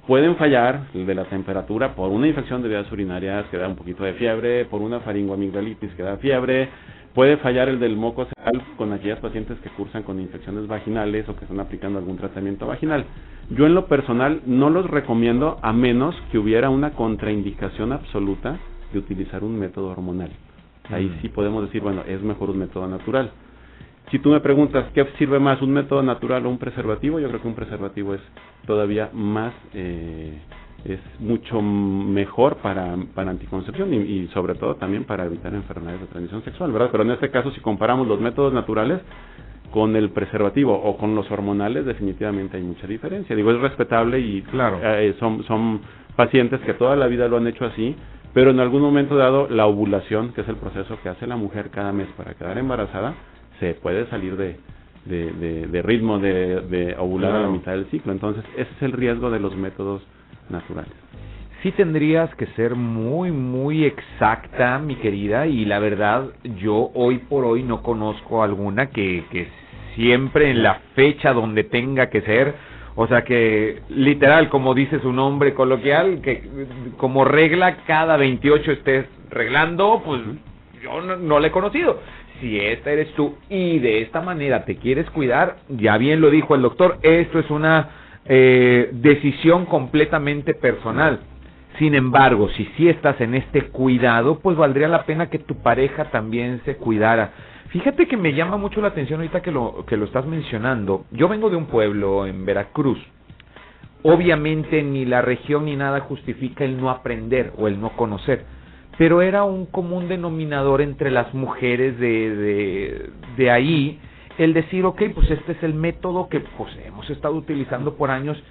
[0.07, 4.03] Pueden fallar de la temperatura por una infección de vías urinarias que da un poquito
[4.03, 6.69] de fiebre, por una faringoamigdalitis que da fiebre,
[7.13, 11.35] Puede fallar el del moco cerebral con aquellas pacientes que cursan con infecciones vaginales o
[11.35, 13.05] que están aplicando algún tratamiento vaginal.
[13.51, 18.57] Yo en lo personal no los recomiendo a menos que hubiera una contraindicación absoluta
[18.91, 20.31] de utilizar un método hormonal.
[20.89, 21.21] Ahí mm.
[21.21, 23.31] sí podemos decir, bueno, es mejor un método natural.
[24.11, 27.41] Si tú me preguntas qué sirve más, un método natural o un preservativo, yo creo
[27.41, 28.21] que un preservativo es
[28.65, 30.37] todavía más eh,
[30.85, 36.43] es mucho mejor para, para anticoncepción y, sobre todo también para evitar enfermedades de transmisión
[36.43, 36.89] sexual, ¿verdad?
[36.91, 38.99] Pero en este caso, si comparamos los métodos naturales
[39.71, 43.35] con el preservativo o con los hormonales, definitivamente hay mucha diferencia.
[43.35, 44.79] Digo, es respetable y claro.
[44.83, 45.81] Eh, son, son
[46.15, 47.95] pacientes que toda la vida lo han hecho así,
[48.33, 51.69] pero en algún momento dado la ovulación, que es el proceso que hace la mujer
[51.69, 53.13] cada mes para quedar embarazada,
[53.59, 54.57] se puede salir de,
[55.05, 58.11] de, de, ritmo de, de ovular a la mitad del ciclo.
[58.11, 60.03] Entonces, ese es el riesgo de los métodos
[60.49, 60.91] naturales.
[61.61, 66.25] Sí tendrías que ser muy, muy exacta, mi querida, y la verdad,
[66.57, 69.47] yo hoy por hoy no conozco alguna que, que
[69.95, 72.53] siempre en la fecha donde tenga que ser,
[72.95, 76.43] o sea que literal, como dice su nombre coloquial, que
[76.97, 80.21] como regla cada 28 estés reglando, pues
[80.83, 81.99] yo no, no le he conocido.
[82.41, 86.55] Si esta eres tú y de esta manera te quieres cuidar, ya bien lo dijo
[86.55, 91.19] el doctor, esto es una eh, decisión completamente personal.
[91.79, 96.05] Sin embargo, si sí estás en este cuidado, pues valdría la pena que tu pareja
[96.05, 97.31] también se cuidara.
[97.69, 101.05] Fíjate que me llama mucho la atención ahorita que lo, que lo estás mencionando.
[101.11, 102.99] Yo vengo de un pueblo en Veracruz.
[104.03, 108.45] Obviamente ni la región ni nada justifica el no aprender o el no conocer,
[108.97, 113.99] pero era un común denominador entre las mujeres de, de, de ahí
[114.37, 118.41] el decir, ok, pues este es el método que pues, hemos estado utilizando por años.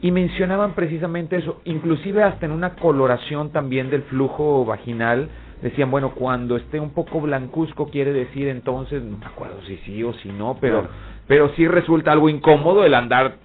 [0.00, 5.28] Y mencionaban precisamente eso, inclusive hasta en una coloración también del flujo vaginal,
[5.60, 10.04] decían, bueno, cuando esté un poco blancuzco quiere decir entonces, no me acuerdo si sí
[10.04, 10.86] o si no, pero,
[11.26, 13.38] pero sí resulta algo incómodo el andar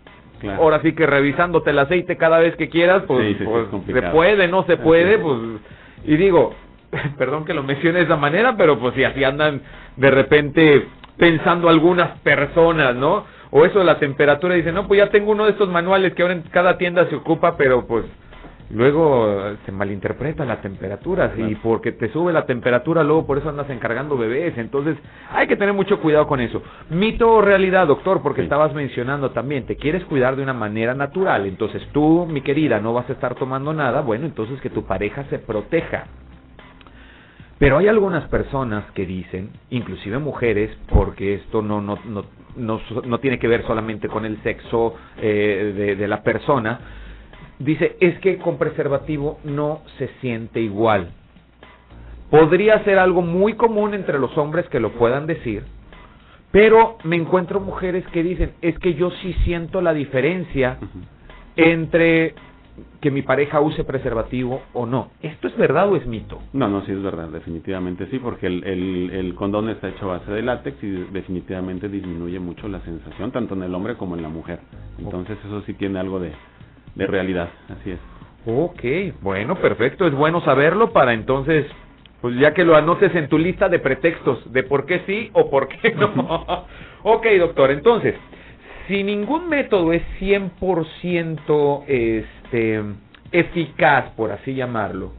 [0.51, 4.63] ahora sí que revisándote el aceite cada vez que quieras, pues, pues se puede, no
[4.65, 5.39] se puede, pues,
[6.05, 6.53] y digo,
[7.17, 9.61] perdón que lo mencione de esa manera, pero pues si así andan
[9.95, 13.25] de repente pensando algunas personas, ¿no?
[13.51, 16.23] O eso de la temperatura, dicen, no, pues ya tengo uno de estos manuales que
[16.23, 18.05] ahora en cada tienda se ocupa, pero pues
[18.71, 23.69] luego se malinterpreta la temperatura, y porque te sube la temperatura, luego por eso andas
[23.69, 24.97] encargando bebés, entonces
[25.31, 26.63] hay que tener mucho cuidado con eso.
[26.89, 31.45] Mito o realidad, doctor, porque estabas mencionando también, te quieres cuidar de una manera natural,
[31.45, 35.25] entonces tú, mi querida, no vas a estar tomando nada, bueno, entonces que tu pareja
[35.29, 36.05] se proteja.
[37.63, 42.25] Pero hay algunas personas que dicen, inclusive mujeres, porque esto no, no, no,
[42.57, 46.81] no, no tiene que ver solamente con el sexo eh, de, de, la persona,
[47.59, 51.11] dice, es que con preservativo no se siente igual.
[52.29, 55.63] Podría ser algo muy común entre los hombres que lo puedan decir,
[56.51, 60.79] pero me encuentro mujeres que dicen, es que yo sí siento la diferencia
[61.55, 62.35] entre
[63.01, 65.11] que mi pareja use preservativo o no.
[65.21, 66.39] ¿Esto es verdad o es mito?
[66.53, 70.19] No, no, sí es verdad, definitivamente sí, porque el, el, el condón está hecho a
[70.19, 74.23] base de látex y definitivamente disminuye mucho la sensación, tanto en el hombre como en
[74.23, 74.59] la mujer.
[74.97, 76.31] Entonces eso sí tiene algo de,
[76.95, 77.99] de realidad, así es.
[78.45, 78.83] Ok,
[79.21, 81.65] bueno, perfecto, es bueno saberlo para entonces,
[82.21, 85.49] pues ya que lo anotes en tu lista de pretextos, de por qué sí o
[85.49, 86.11] por qué no.
[87.03, 88.15] ok, doctor, entonces,
[88.87, 92.42] si ningún método es 100% este,
[93.31, 95.11] eficaz, por así llamarlo,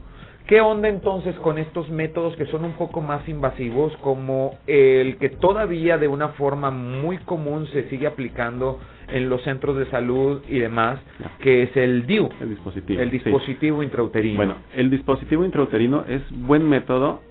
[0.47, 5.29] ¿qué onda entonces con estos métodos que son un poco más invasivos, como el que
[5.29, 10.59] todavía de una forma muy común se sigue aplicando en los centros de salud y
[10.59, 10.99] demás,
[11.39, 14.37] que es el DIU, el dispositivo, el dispositivo intrauterino?
[14.37, 17.21] Bueno, el dispositivo intrauterino es buen método,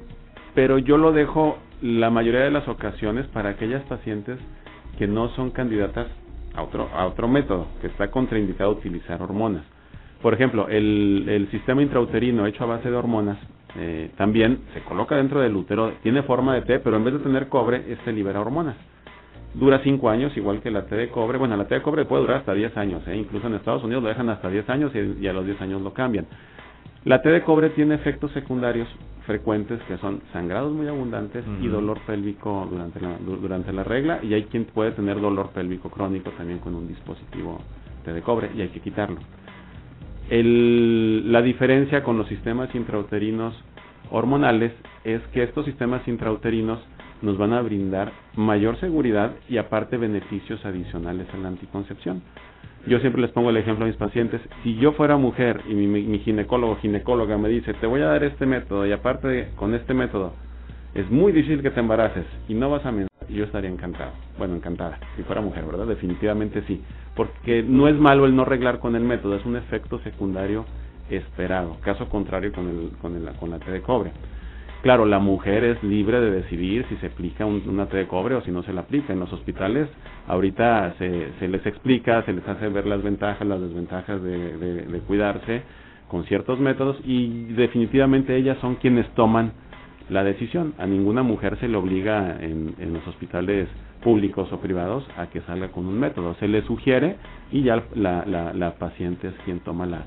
[0.55, 4.39] pero yo lo dejo la mayoría de las ocasiones para aquellas pacientes
[4.99, 6.07] que no son candidatas
[6.55, 9.65] a otro, a otro método, que está contraindicado utilizar hormonas.
[10.25, 13.37] Por ejemplo, el, el sistema intrauterino hecho a base de hormonas
[13.77, 17.21] eh, también se coloca dentro del útero, tiene forma de T, pero en vez de
[17.21, 18.75] tener cobre, este libera hormonas.
[19.53, 21.37] Dura 5 años, igual que la T de cobre.
[21.37, 23.15] Bueno, la T de cobre puede durar hasta 10 años, ¿eh?
[23.15, 25.83] incluso en Estados Unidos lo dejan hasta 10 años y, y a los 10 años
[25.83, 26.25] lo cambian.
[27.05, 28.89] La T de cobre tiene efectos secundarios
[29.27, 34.33] frecuentes que son sangrados muy abundantes y dolor pélvico durante la, durante la regla y
[34.33, 37.61] hay quien puede tener dolor pélvico crónico también con un dispositivo
[38.07, 39.19] T de cobre y hay que quitarlo.
[40.31, 43.55] El, la diferencia con los sistemas intrauterinos
[44.11, 44.73] hormonales
[45.05, 46.81] es que estos sistemas intrauterinos
[47.23, 52.23] nos van a brindar mayor seguridad y aparte beneficios adicionales en la anticoncepción.
[52.87, 54.43] Yo siempre les pongo el ejemplo a mis pacientes.
[54.63, 58.25] Si yo fuera mujer y mi, mi ginecólogo ginecóloga me dice, te voy a dar
[58.25, 60.35] este método y aparte con este método
[60.95, 64.13] es muy difícil que te embaraces y no vas a menstruar, yo estaría encantado.
[64.39, 64.99] Bueno, encantada.
[65.17, 65.87] Si fuera mujer, ¿verdad?
[65.87, 66.81] Definitivamente sí.
[67.15, 70.65] Porque no es malo el no arreglar con el método, es un efecto secundario
[71.11, 71.77] esperado.
[71.81, 74.11] Caso contrario con, el, con, el, con la T de cobre.
[74.83, 78.35] Claro, la mujer es libre de decidir si se aplica un, una T de cobre
[78.35, 79.13] o si no se la aplica.
[79.13, 79.89] En los hospitales
[80.27, 84.75] ahorita se, se les explica, se les hace ver las ventajas, las desventajas de, de,
[84.83, 85.63] de cuidarse
[86.09, 89.53] con ciertos métodos y definitivamente ellas son quienes toman
[90.11, 90.75] la decisión.
[90.79, 93.69] A ninguna mujer se le obliga en, en los hospitales
[94.05, 96.35] públicos o privados a que salga con un método.
[96.35, 97.17] Se le sugiere
[97.51, 100.03] y ya la, la, la paciente es quien toma la,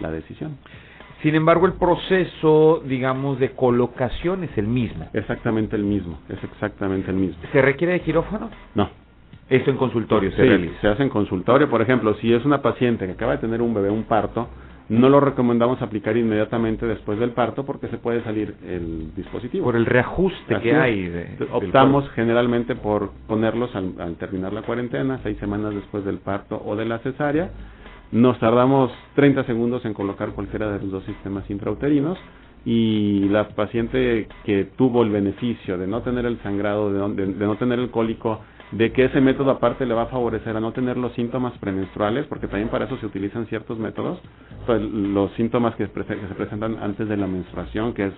[0.00, 0.56] la decisión.
[1.22, 5.06] Sin embargo, el proceso, digamos, de colocación es el mismo.
[5.12, 7.36] Exactamente el mismo, es exactamente el mismo.
[7.52, 8.48] ¿Se requiere de quirófano?
[8.74, 8.88] No.
[9.50, 10.80] Esto en consultorio se sí, realiza.
[10.80, 11.68] se hace en consultorio.
[11.68, 14.48] Por ejemplo, si es una paciente que acaba de tener un bebé, un parto,
[14.90, 19.64] no lo recomendamos aplicar inmediatamente después del parto porque se puede salir el dispositivo.
[19.64, 21.08] Por el reajuste Así que hay.
[21.08, 26.60] De, Optamos generalmente por ponerlos al, al terminar la cuarentena, seis semanas después del parto
[26.66, 27.52] o de la cesárea.
[28.10, 32.18] Nos tardamos 30 segundos en colocar cualquiera de los dos sistemas intrauterinos
[32.64, 37.26] y la paciente que tuvo el beneficio de no tener el sangrado, de no, de,
[37.26, 38.40] de no tener el cólico,
[38.72, 42.26] de que ese método aparte le va a favorecer a no tener los síntomas premenstruales,
[42.26, 44.20] porque también para eso se utilizan ciertos métodos,
[44.66, 48.14] pues los síntomas que, que se presentan antes de la menstruación, que es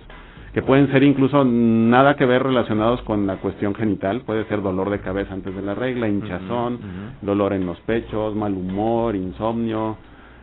[0.53, 4.91] que pueden ser incluso nada que ver relacionados con la cuestión genital, puede ser dolor
[4.91, 7.25] de cabeza antes de la regla, hinchazón, uh -huh.
[7.25, 9.97] dolor en los pechos, mal humor, insomnio.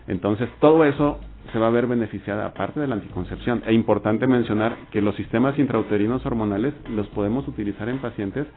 [0.09, 1.21] Entonces, todo eso
[1.53, 3.63] se va a ver beneficiada aparte de la anticoncepción.
[3.67, 8.49] E importante mencionar que los sistemas intrauterinos hormonales los podemos utilizar en pacientes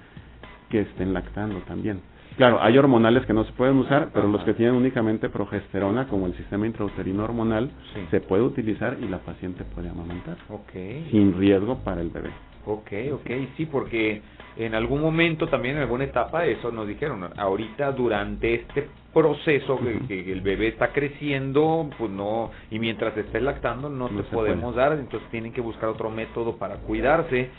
[0.73, 2.01] que estén lactando también.
[2.35, 6.25] Claro, hay hormonales que no se pueden usar, pero los que tienen únicamente progesterona, como
[6.25, 7.99] el sistema intrauterino hormonal, sí.
[8.09, 10.37] se puede utilizar y la paciente puede amamantar.
[10.49, 11.09] Okay.
[11.11, 12.31] Sin riesgo para el bebé.
[12.65, 14.23] Ok, ok, sí, porque
[14.57, 17.29] en algún momento también, en alguna etapa, eso nos dijeron.
[17.37, 23.41] Ahorita, durante este proceso que, que el bebé está creciendo, pues no, y mientras esté
[23.41, 24.89] lactando, no, no te podemos puede.
[24.89, 27.51] dar, entonces tienen que buscar otro método para cuidarse,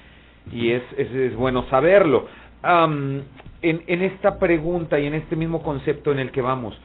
[0.52, 2.26] y es, es, es bueno saberlo.
[2.64, 3.20] Um,
[3.60, 6.78] en, en, esta pregunta y en este mismo concepto en el que vamos,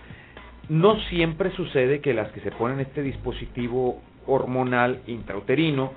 [0.67, 5.93] no siempre sucede que las que se ponen este dispositivo hormonal intrauterino,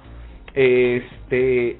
[0.55, 1.79] este,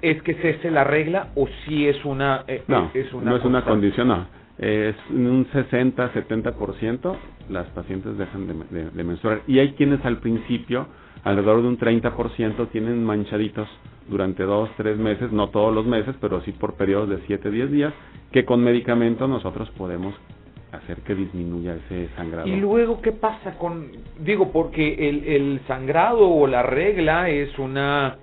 [0.00, 3.44] es que cese la regla o si es una, eh, no, es una no es
[3.44, 4.26] una condición, no.
[4.58, 7.16] Es un 60-70%
[7.48, 9.42] las pacientes dejan de, de, de menstruar.
[9.46, 10.86] Y hay quienes al principio,
[11.24, 13.68] alrededor de un 30%, tienen manchaditos
[14.08, 17.70] durante dos, tres meses, no todos los meses, pero sí por periodos de 7, 10
[17.70, 17.94] días,
[18.32, 20.14] que con medicamento nosotros podemos
[20.72, 22.48] hacer que disminuya ese sangrado.
[22.48, 28.18] Y luego, ¿qué pasa con, digo, porque el, el sangrado o la regla es una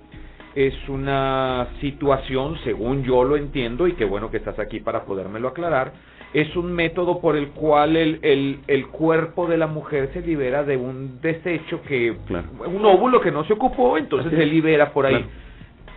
[0.54, 5.46] es una situación, según yo lo entiendo, y qué bueno que estás aquí para podérmelo
[5.46, 5.92] aclarar,
[6.32, 10.62] es un método por el cual el, el, el cuerpo de la mujer se libera
[10.62, 12.14] de un desecho que,
[12.66, 15.24] un óvulo que no se ocupó, entonces se libera por ahí.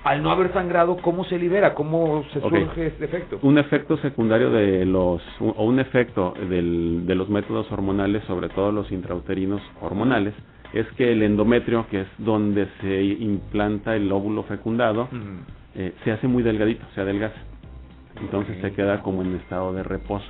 [0.04, 1.74] Al no haber sangrado, ¿cómo se libera?
[1.74, 3.40] ¿Cómo se surge este efecto?
[3.42, 8.72] Un efecto secundario de los, o un efecto del, de los métodos hormonales, sobre todo
[8.74, 10.34] los intrauterinos hormonales,
[10.74, 15.08] es que el endometrio, que es donde se implanta el óvulo fecundado,
[15.76, 17.40] eh, se hace muy delgadito, se adelgaza.
[18.22, 20.26] Entonces se queda como en estado de reposo.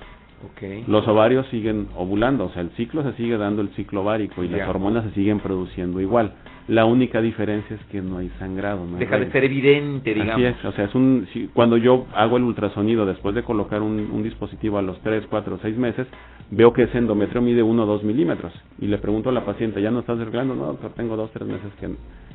[0.87, 4.49] Los ovarios siguen ovulando, o sea, el ciclo se sigue dando el ciclo ovárico y
[4.49, 6.33] las hormonas se siguen produciendo igual.
[6.67, 8.85] La única diferencia es que no hay sangrado.
[8.85, 10.35] No Deja de ser evidente, digamos.
[10.35, 13.99] Así es, o sea, es un, cuando yo hago el ultrasonido después de colocar un,
[13.99, 16.07] un dispositivo a los 3, 4, 6 meses,
[16.51, 19.81] veo que ese endometrio mide 1 o 2 milímetros y le pregunto a la paciente,
[19.81, 20.55] ¿ya no estás arreglando?
[20.55, 21.89] No, doctor, tengo 2, 3 meses que,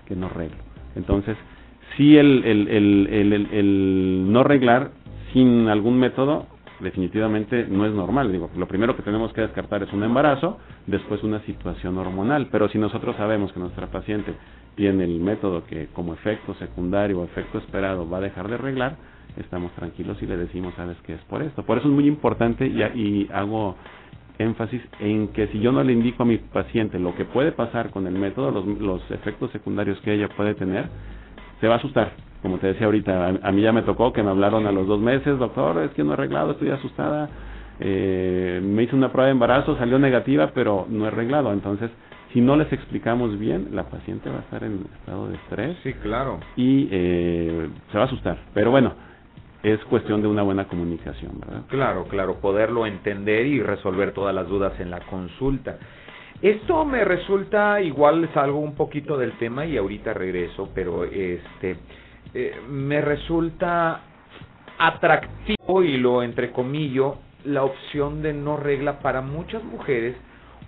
[0.07, 0.59] que no arreglo.
[0.95, 1.37] Entonces,
[1.97, 4.91] si el, el, el, el, el no arreglar
[5.33, 6.47] sin algún método
[6.81, 8.31] definitivamente no es normal.
[8.31, 12.49] Digo, lo primero que tenemos que descartar es un embarazo, después una situación hormonal.
[12.51, 14.35] Pero si nosotros sabemos que nuestra paciente
[14.77, 18.97] tiene el método que como efecto secundario o efecto esperado va a dejar de arreglar,
[19.37, 21.65] estamos tranquilos y le decimos, sabes que es por esto.
[21.65, 23.77] Por eso es muy importante y, y hago
[24.39, 27.91] énfasis en que si yo no le indico a mi paciente lo que puede pasar
[27.91, 30.89] con el método, los, los efectos secundarios que ella puede tener,
[31.61, 34.31] se va a asustar como te decía ahorita, a, mí ya me tocó que me
[34.31, 37.29] hablaron a los dos meses, doctor, es que no he arreglado, estoy asustada,
[37.81, 41.53] eh, me hice una prueba de embarazo, salió negativa, pero no he arreglado.
[41.53, 41.91] Entonces,
[42.33, 45.77] si no les explicamos bien, la paciente va a estar en estado de estrés.
[45.83, 46.39] Sí, claro.
[46.57, 48.39] Y eh, se va a asustar.
[48.55, 48.93] Pero bueno,
[49.63, 51.63] es cuestión de una buena comunicación, ¿verdad?
[51.69, 55.79] Claro, claro, poderlo entender y resolver todas las dudas en la consulta.
[56.41, 61.79] Esto me resulta igual salgo un poquito del tema y ahorita regreso, pero este
[62.35, 64.03] eh, me resulta
[64.79, 70.17] atractivo y lo entrecomillo la opción de no regla para muchas mujeres.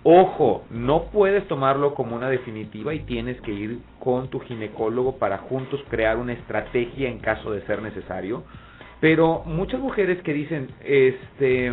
[0.03, 5.37] Ojo, no puedes tomarlo como una definitiva y tienes que ir con tu ginecólogo para
[5.37, 8.43] juntos crear una estrategia en caso de ser necesario.
[8.99, 11.71] Pero muchas mujeres que dicen, este,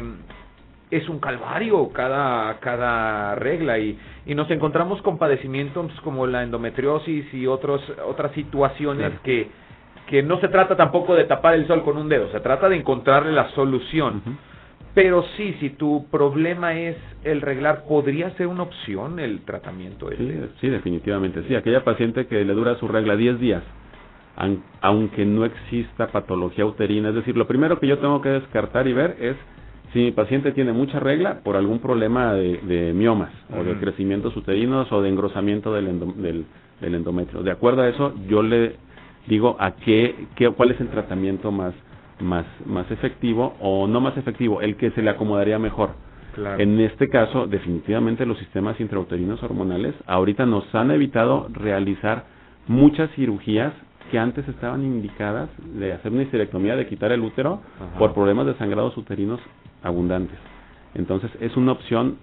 [0.91, 7.33] es un calvario cada, cada regla y, y nos encontramos con padecimientos como la endometriosis
[7.33, 9.49] y otros, otras situaciones que
[10.09, 12.77] que no se trata tampoco de tapar el sol con un dedo, se trata de
[12.77, 14.23] encontrarle la solución.
[14.95, 20.09] Pero sí, si tu problema es el reglar, ¿podría ser una opción el tratamiento?
[20.11, 21.45] Sí, sí, definitivamente.
[21.47, 23.63] Sí, aquella paciente que le dura su regla 10 días,
[24.81, 28.93] aunque no exista patología uterina, es decir, lo primero que yo tengo que descartar y
[28.95, 29.37] ver es
[29.93, 34.91] si mi paciente tiene mucha regla por algún problema de, miomas o de crecimientos uterinos
[34.91, 36.45] o de engrosamiento del, del,
[36.81, 37.43] del endometrio.
[37.43, 38.77] De acuerdo a eso, yo le
[39.29, 41.75] digo a qué, qué cuál es el tratamiento más
[42.21, 45.91] más más efectivo o no más efectivo, el que se le acomodaría mejor.
[46.59, 52.27] En este caso, definitivamente los sistemas intrauterinos hormonales ahorita nos han evitado realizar
[52.69, 53.73] muchas cirugías
[54.11, 57.61] que antes estaban indicadas de hacer una histerectomía, de quitar el útero
[57.99, 59.41] por problemas de sangrados uterinos
[59.83, 60.39] abundantes.
[60.95, 62.19] Entonces, es una opción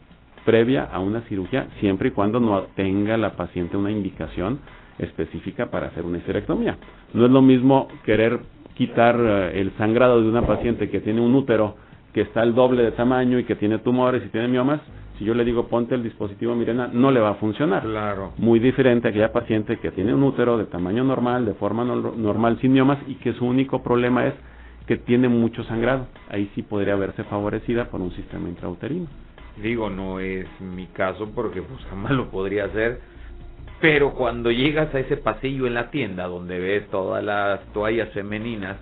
[0.45, 4.59] previa a una cirugía siempre y cuando no tenga la paciente una indicación
[4.99, 6.77] específica para hacer una histerectomía.
[7.13, 8.39] No es lo mismo querer
[8.75, 11.75] quitar eh, el sangrado de una paciente que tiene un útero
[12.13, 14.79] que está el doble de tamaño y que tiene tumores y tiene miomas,
[15.17, 17.83] si yo le digo ponte el dispositivo Mirena, no le va a funcionar.
[17.83, 18.33] Claro.
[18.37, 22.57] Muy diferente a aquella paciente que tiene un útero de tamaño normal, de forma normal,
[22.61, 24.33] sin miomas y que su único problema es
[24.87, 26.07] que tiene mucho sangrado.
[26.29, 29.07] Ahí sí podría verse favorecida por un sistema intrauterino.
[29.61, 32.99] Digo, no es mi caso porque pues jamás lo podría hacer
[33.85, 38.77] pero cuando llegas a ese pasillo en la tienda donde ves todas las toallas femeninas,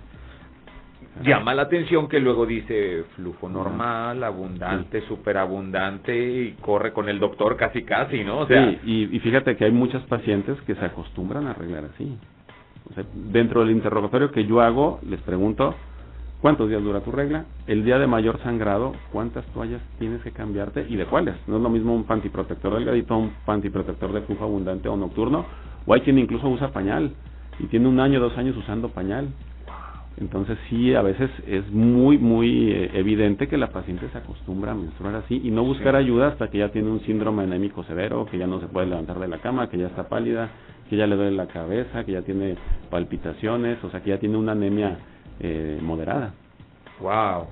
[1.22, 7.54] llama la atención que luego dice flujo normal, abundante, superabundante y corre con el doctor
[7.58, 8.38] casi casi, ¿no?
[8.38, 11.84] O sea, sí, y, y, fíjate que hay muchas pacientes que se acostumbran a arreglar
[11.94, 12.16] así.
[12.90, 15.74] O sea, dentro del interrogatorio que yo hago, les pregunto,
[16.44, 17.46] ¿Cuántos días dura tu regla?
[17.66, 21.36] El día de mayor sangrado, ¿cuántas toallas tienes que cambiarte y de cuáles?
[21.46, 25.46] No es lo mismo un pantiprotector delgadito, un pantiprotector de flujo abundante o nocturno,
[25.86, 27.14] o hay quien incluso usa pañal
[27.58, 29.28] y tiene un año, dos años usando pañal.
[30.18, 34.74] Entonces sí, a veces es muy, muy eh, evidente que la paciente se acostumbra a
[34.74, 38.36] menstruar así y no buscar ayuda hasta que ya tiene un síndrome anémico severo, que
[38.36, 40.50] ya no se puede levantar de la cama, que ya está pálida,
[40.90, 42.56] que ya le duele la cabeza, que ya tiene
[42.90, 44.98] palpitaciones, o sea, que ya tiene una anemia
[45.40, 46.32] eh, moderada.
[47.00, 47.48] Wow.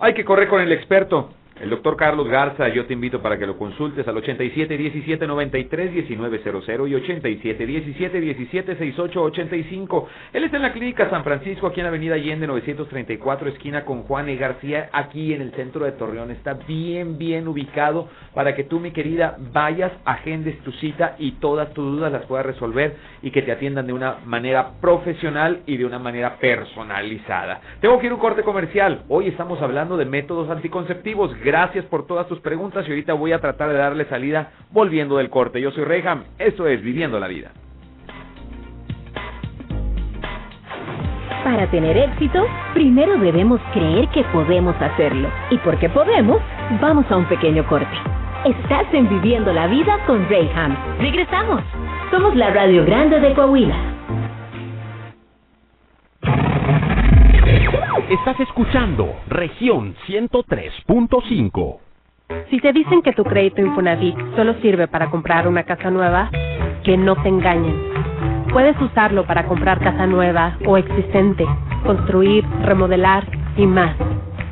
[0.00, 1.30] Hay que correr con el experto.
[1.62, 5.92] El doctor Carlos Garza, yo te invito para que lo consultes al 87 17 93
[5.92, 10.08] 1900 y 87 17 17 68 85.
[10.32, 14.28] Él está en la clínica San Francisco, aquí en avenida Allende 934, esquina con Juan
[14.28, 16.32] y García, aquí en el centro de Torreón.
[16.32, 21.72] Está bien, bien ubicado para que tú, mi querida, vayas, agendes tu cita y todas
[21.74, 25.86] tus dudas las puedas resolver y que te atiendan de una manera profesional y de
[25.86, 27.60] una manera personalizada.
[27.80, 29.04] Tengo que ir a un corte comercial.
[29.08, 31.32] Hoy estamos hablando de métodos anticonceptivos.
[31.52, 35.28] Gracias por todas tus preguntas y ahorita voy a tratar de darle salida volviendo del
[35.28, 35.60] corte.
[35.60, 37.50] Yo soy Reyham, esto es Viviendo la Vida.
[41.44, 45.28] Para tener éxito, primero debemos creer que podemos hacerlo.
[45.50, 46.40] Y porque podemos,
[46.80, 47.98] vamos a un pequeño corte.
[48.46, 50.74] Estás en Viviendo la Vida con Rayham.
[51.00, 51.60] Regresamos.
[52.10, 54.01] Somos la Radio Grande de Coahuila.
[58.10, 61.78] Estás escuchando región 103.5.
[62.50, 66.28] Si te dicen que tu crédito Infonavit solo sirve para comprar una casa nueva,
[66.82, 67.80] que no te engañen.
[68.52, 71.46] Puedes usarlo para comprar casa nueva o existente,
[71.86, 73.24] construir, remodelar
[73.56, 73.94] y más.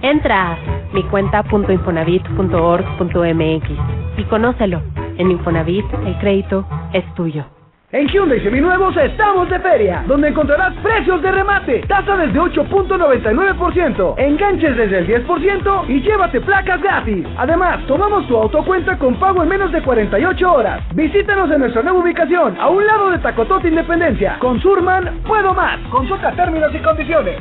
[0.01, 0.59] Entra a
[0.93, 3.71] micuenta.infonavit.org.mx
[4.17, 4.83] y conócelo.
[5.19, 7.45] En Infonavit el crédito es tuyo.
[7.93, 14.77] En Hyundai Seminuevos estamos de feria, donde encontrarás precios de remate, tasa desde 8.99%, enganches
[14.77, 17.27] desde el 10% y llévate placas gratis.
[17.37, 20.85] Además, tomamos tu autocuenta con pago en menos de 48 horas.
[20.95, 24.39] Visítanos en nuestra nueva ubicación, a un lado de Tacotote Independencia.
[24.39, 25.81] Con Surman, puedo más.
[25.91, 27.41] Consulta términos y condiciones.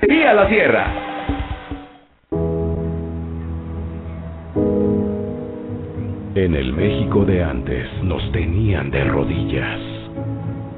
[0.00, 0.86] a la Sierra.
[6.34, 9.80] En el México de antes nos tenían de rodillas.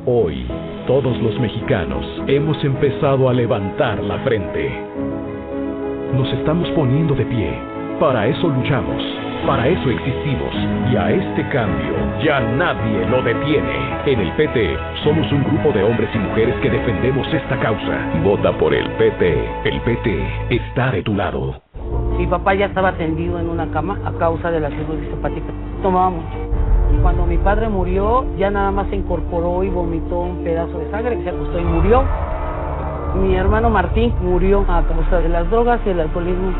[0.06, 0.46] Hoy,
[0.86, 4.70] todos los mexicanos hemos empezado a levantar la frente.
[6.14, 7.52] Nos estamos poniendo de pie.
[8.00, 9.29] Para eso luchamos.
[9.46, 10.54] Para eso existimos
[10.92, 14.02] y a este cambio ya nadie lo detiene.
[14.06, 18.10] En el PT somos un grupo de hombres y mujeres que defendemos esta causa.
[18.22, 19.48] Vota por el PT.
[19.64, 21.60] El PT está de tu lado.
[22.18, 25.52] Mi papá ya estaba tendido en una cama a causa de la cirugía hepática.
[25.82, 27.00] Tomaba mucho.
[27.02, 31.22] Cuando mi padre murió, ya nada más se incorporó y vomitó un pedazo de sangre,
[31.22, 32.04] se acostó y murió.
[33.14, 36.52] Mi hermano Martín murió a causa de las drogas y el alcoholismo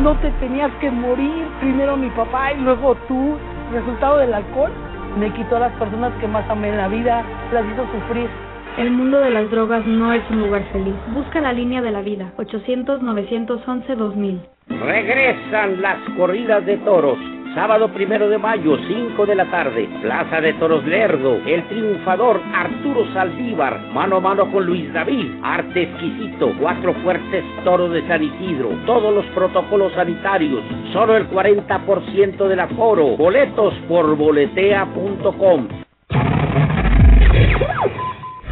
[0.00, 3.38] no te tenías que morir, primero mi papá y luego tú,
[3.72, 4.70] resultado del alcohol,
[5.18, 8.28] me quitó a las personas que más amé en la vida, las hizo sufrir.
[8.76, 10.92] El mundo de las drogas no es un lugar feliz.
[11.14, 14.38] Busca la línea de la vida, 800-911-2000.
[14.68, 17.16] Regresan las corridas de toros
[17.56, 23.10] Sábado primero de mayo, 5 de la tarde, Plaza de Toros Lerdo, el triunfador Arturo
[23.14, 28.68] Saldívar, mano a mano con Luis David, arte exquisito, cuatro fuertes toros de San Isidro,
[28.84, 30.60] todos los protocolos sanitarios,
[30.92, 35.68] solo el 40% del aforo, boletos por boletea.com.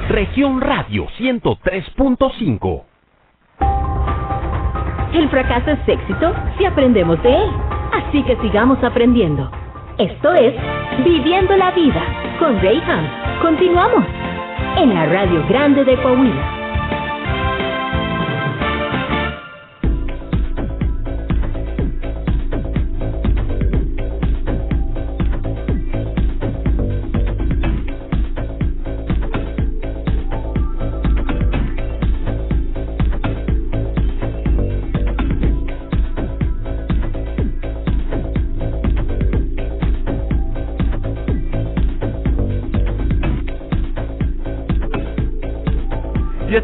[0.08, 2.82] Región Radio 103.5
[5.12, 7.73] El fracaso es éxito si aprendemos de él.
[8.14, 9.50] Así que sigamos aprendiendo.
[9.98, 10.54] Esto es
[11.04, 12.00] Viviendo la Vida
[12.38, 13.08] con Rayham.
[13.42, 14.04] Continuamos
[14.76, 16.53] en la Radio Grande de Coahuila.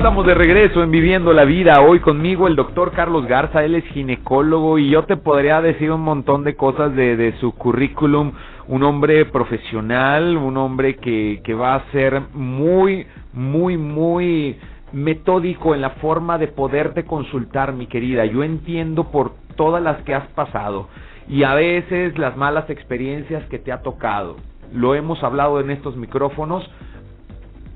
[0.00, 1.82] Estamos de regreso en Viviendo la Vida.
[1.82, 6.00] Hoy conmigo el doctor Carlos Garza, él es ginecólogo y yo te podría decir un
[6.00, 8.32] montón de cosas de, de su currículum.
[8.66, 14.58] Un hombre profesional, un hombre que, que va a ser muy, muy, muy
[14.90, 18.24] metódico en la forma de poderte consultar, mi querida.
[18.24, 20.88] Yo entiendo por todas las que has pasado
[21.28, 24.36] y a veces las malas experiencias que te ha tocado.
[24.72, 26.66] Lo hemos hablado en estos micrófonos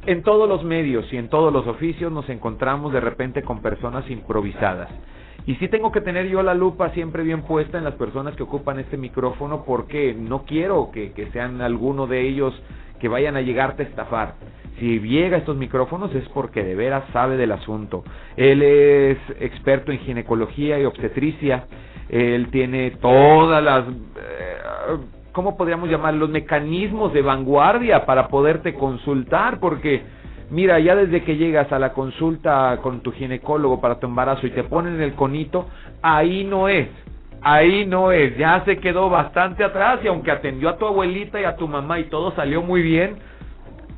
[0.07, 4.09] en todos los medios y en todos los oficios nos encontramos de repente con personas
[4.11, 4.89] improvisadas.
[5.47, 8.43] Y sí tengo que tener yo la lupa siempre bien puesta en las personas que
[8.43, 12.55] ocupan este micrófono porque no quiero que, sean alguno de ellos
[12.99, 14.35] que vayan a llegarte a estafar.
[14.79, 18.05] Si llega a estos micrófonos es porque de veras sabe del asunto.
[18.37, 21.67] Él es experto en ginecología y obstetricia.
[22.09, 23.87] Él tiene todas las...
[23.87, 24.99] Eh,
[25.35, 26.15] ¿Cómo podríamos llamar?
[26.15, 30.03] Los mecanismos de vanguardia para poderte consultar porque
[30.51, 34.51] Mira, ya desde que llegas a la consulta con tu ginecólogo para tu embarazo y
[34.51, 35.67] te ponen el conito,
[36.03, 36.89] ahí no es.
[37.41, 41.45] Ahí no es, ya se quedó bastante atrás y aunque atendió a tu abuelita y
[41.45, 43.17] a tu mamá y todo salió muy bien,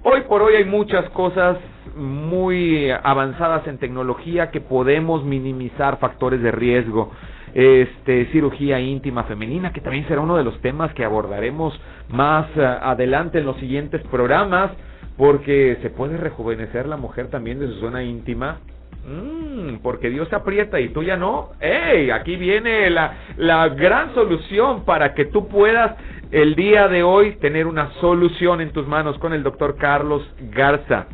[0.02, 1.56] hoy por hoy hay muchas cosas
[1.94, 7.12] muy avanzadas en tecnología que podemos minimizar factores de riesgo.
[7.54, 11.78] Este, cirugía íntima femenina, que también será uno de los temas que abordaremos
[12.08, 14.72] más uh, adelante en los siguientes programas
[15.16, 18.58] porque se puede rejuvenecer la mujer también de su zona íntima.
[19.06, 21.50] Mm, porque Dios se aprieta y tú ya no.
[21.60, 22.10] ¡Ey!
[22.10, 25.96] Aquí viene la, la gran solución para que tú puedas
[26.32, 31.06] el día de hoy tener una solución en tus manos con el doctor Carlos Garza.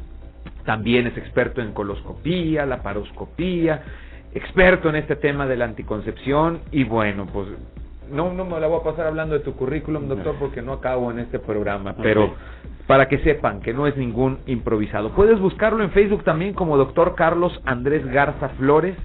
[0.64, 3.82] También es experto en coloscopía, la paroscopía,
[4.34, 7.48] experto en este tema de la anticoncepción y bueno, pues
[8.10, 11.10] no, no me la voy a pasar hablando de tu currículum, doctor, porque no acabo
[11.10, 12.34] en este programa, pero
[12.86, 15.10] para que sepan que no es ningún improvisado.
[15.10, 18.96] Puedes buscarlo en Facebook también como doctor Carlos Andrés Garza Flores,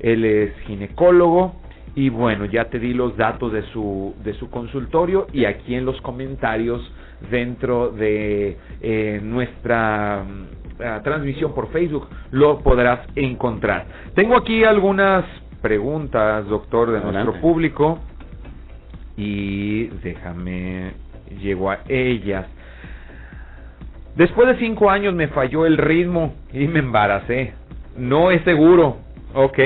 [0.00, 1.54] él es ginecólogo
[1.94, 5.84] y bueno, ya te di los datos de su, de su consultorio y aquí en
[5.84, 6.80] los comentarios
[7.30, 10.24] dentro de eh, nuestra
[10.78, 13.86] mm, transmisión por Facebook lo podrás encontrar.
[14.14, 15.24] Tengo aquí algunas
[15.60, 17.98] preguntas, doctor, de nuestro público
[19.16, 20.92] y déjame,
[21.40, 22.46] llego a ellas.
[24.14, 27.54] Después de cinco años me falló el ritmo y me embaracé.
[27.96, 28.98] No es seguro,
[29.34, 29.58] ¿ok?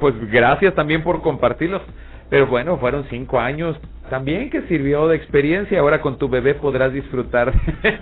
[0.00, 1.82] Pues gracias también por compartirlos.
[2.30, 3.76] Pero bueno, fueron cinco años
[4.08, 5.80] también que sirvió de experiencia.
[5.80, 7.52] Ahora con tu bebé podrás disfrutar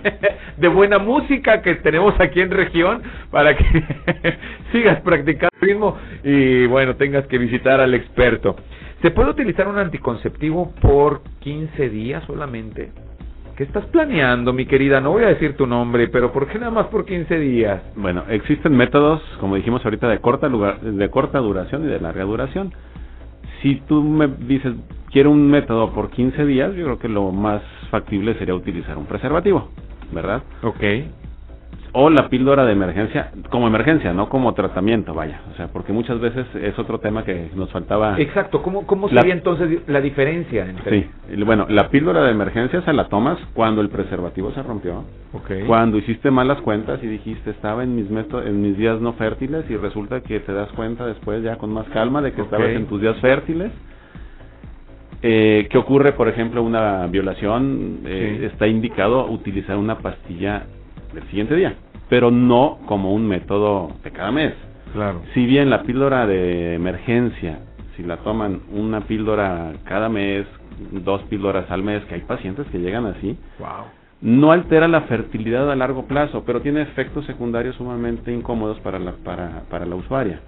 [0.57, 3.01] de buena música que tenemos aquí en región
[3.31, 3.65] para que
[4.71, 8.55] sigas practicando el ritmo y bueno, tengas que visitar al experto.
[9.01, 12.91] ¿Se puede utilizar un anticonceptivo por 15 días solamente?
[13.55, 15.01] ¿Qué estás planeando, mi querida?
[15.01, 17.81] No voy a decir tu nombre, pero ¿por qué nada más por 15 días?
[17.95, 22.71] Bueno, existen métodos, como dijimos ahorita, de corta, de corta duración y de larga duración.
[23.61, 24.73] Si tú me dices,
[25.11, 29.05] quiero un método por 15 días, yo creo que lo más factible sería utilizar un
[29.05, 29.69] preservativo,
[30.11, 30.43] ¿verdad?
[30.63, 30.83] Ok
[31.93, 36.19] o la píldora de emergencia como emergencia, no como tratamiento, vaya, o sea, porque muchas
[36.19, 38.19] veces es otro tema que nos faltaba.
[38.19, 41.01] Exacto, ¿cómo, cómo sería entonces la diferencia entre?
[41.01, 41.09] Sí,
[41.45, 45.63] bueno, la píldora de emergencia se la tomas cuando el preservativo se rompió, okay.
[45.63, 49.77] cuando hiciste malas cuentas y dijiste estaba en mis en mis días no fértiles y
[49.77, 53.01] resulta que te das cuenta después ya con más calma de que estabas en tus
[53.01, 53.71] días fértiles.
[55.21, 58.01] Eh, ¿Qué ocurre, por ejemplo, una violación?
[58.05, 60.67] Eh, Está indicado utilizar una pastilla
[61.17, 61.75] del siguiente día,
[62.09, 64.53] pero no como un método de cada mes.
[64.93, 65.21] Claro.
[65.33, 67.59] Si bien la píldora de emergencia,
[67.95, 70.45] si la toman una píldora cada mes,
[70.91, 73.85] dos píldoras al mes, que hay pacientes que llegan así, wow.
[74.21, 79.13] no altera la fertilidad a largo plazo, pero tiene efectos secundarios sumamente incómodos para la,
[79.13, 80.39] para, para la usuaria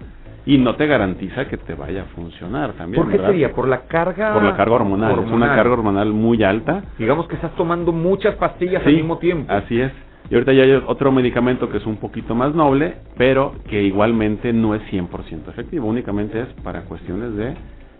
[0.46, 3.02] y no te garantiza que te vaya a funcionar también.
[3.02, 3.52] ¿Por qué sería?
[3.52, 4.32] ¿Por la carga?
[4.32, 5.18] Por la carga hormonal.
[5.18, 6.82] Es una carga hormonal muy alta.
[6.98, 9.52] Digamos que estás tomando muchas pastillas al mismo tiempo.
[9.52, 9.92] Así es.
[10.30, 14.52] Y ahorita ya hay otro medicamento que es un poquito más noble, pero que igualmente
[14.52, 17.54] no es 100% efectivo, únicamente es para cuestiones de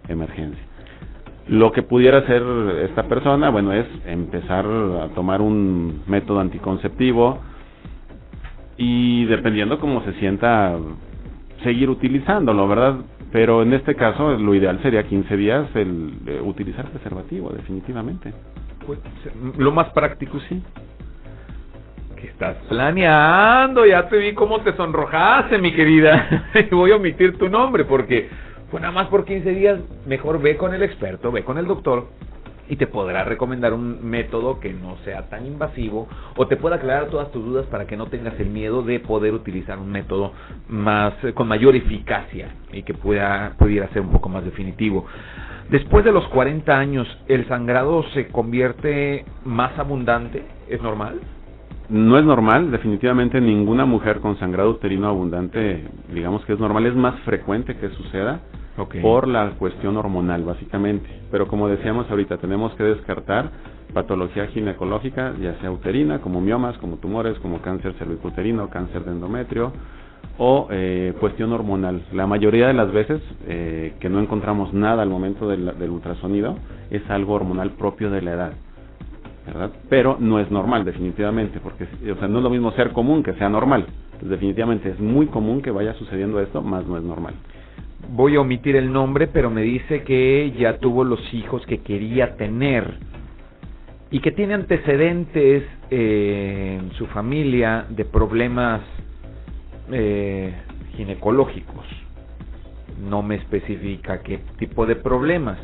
[0.06, 0.62] emergencia.
[1.48, 2.40] Lo que pudiera hacer
[2.88, 7.40] esta persona, bueno, es empezar a tomar un método anticonceptivo
[8.76, 10.78] y dependiendo cómo se sienta,
[11.64, 12.98] seguir utilizándolo, ¿verdad?
[13.32, 18.32] Pero en este caso lo ideal sería 15 días el eh, utilizar preservativo, definitivamente.
[18.86, 19.00] Pues,
[19.58, 20.62] lo más práctico, sí
[22.28, 23.86] estás planeando?
[23.86, 26.50] Ya te vi cómo te sonrojaste, mi querida.
[26.70, 28.28] y voy a omitir tu nombre porque
[28.70, 29.80] fue nada más por 15 días.
[30.06, 32.06] Mejor ve con el experto, ve con el doctor
[32.70, 37.06] y te podrá recomendar un método que no sea tan invasivo o te pueda aclarar
[37.06, 40.32] todas tus dudas para que no tengas el miedo de poder utilizar un método
[40.68, 45.04] más con mayor eficacia y que pueda pudiera ser un poco más definitivo.
[45.68, 50.44] Después de los 40 años, ¿el sangrado se convierte más abundante?
[50.68, 51.20] ¿Es normal?
[51.90, 56.94] No es normal, definitivamente ninguna mujer con sangrado uterino abundante, digamos que es normal, es
[56.94, 58.40] más frecuente que suceda
[59.02, 61.08] por la cuestión hormonal básicamente.
[61.30, 63.50] Pero como decíamos ahorita, tenemos que descartar
[63.92, 69.72] patología ginecológica, ya sea uterina, como miomas, como tumores, como cáncer cervicouterino, cáncer de endometrio
[70.38, 72.02] o eh, cuestión hormonal.
[72.12, 76.56] La mayoría de las veces eh, que no encontramos nada al momento del, del ultrasonido
[76.90, 78.52] es algo hormonal propio de la edad.
[79.88, 83.32] Pero no es normal, definitivamente, porque o sea, no es lo mismo ser común que
[83.34, 83.86] sea normal.
[84.20, 87.34] Definitivamente es muy común que vaya sucediendo esto, más no es normal.
[88.12, 92.36] Voy a omitir el nombre, pero me dice que ya tuvo los hijos que quería
[92.36, 92.98] tener
[94.10, 98.80] y que tiene antecedentes eh, en su familia de problemas
[99.92, 100.52] eh,
[100.96, 101.86] ginecológicos.
[103.08, 105.58] No me especifica qué tipo de problemas.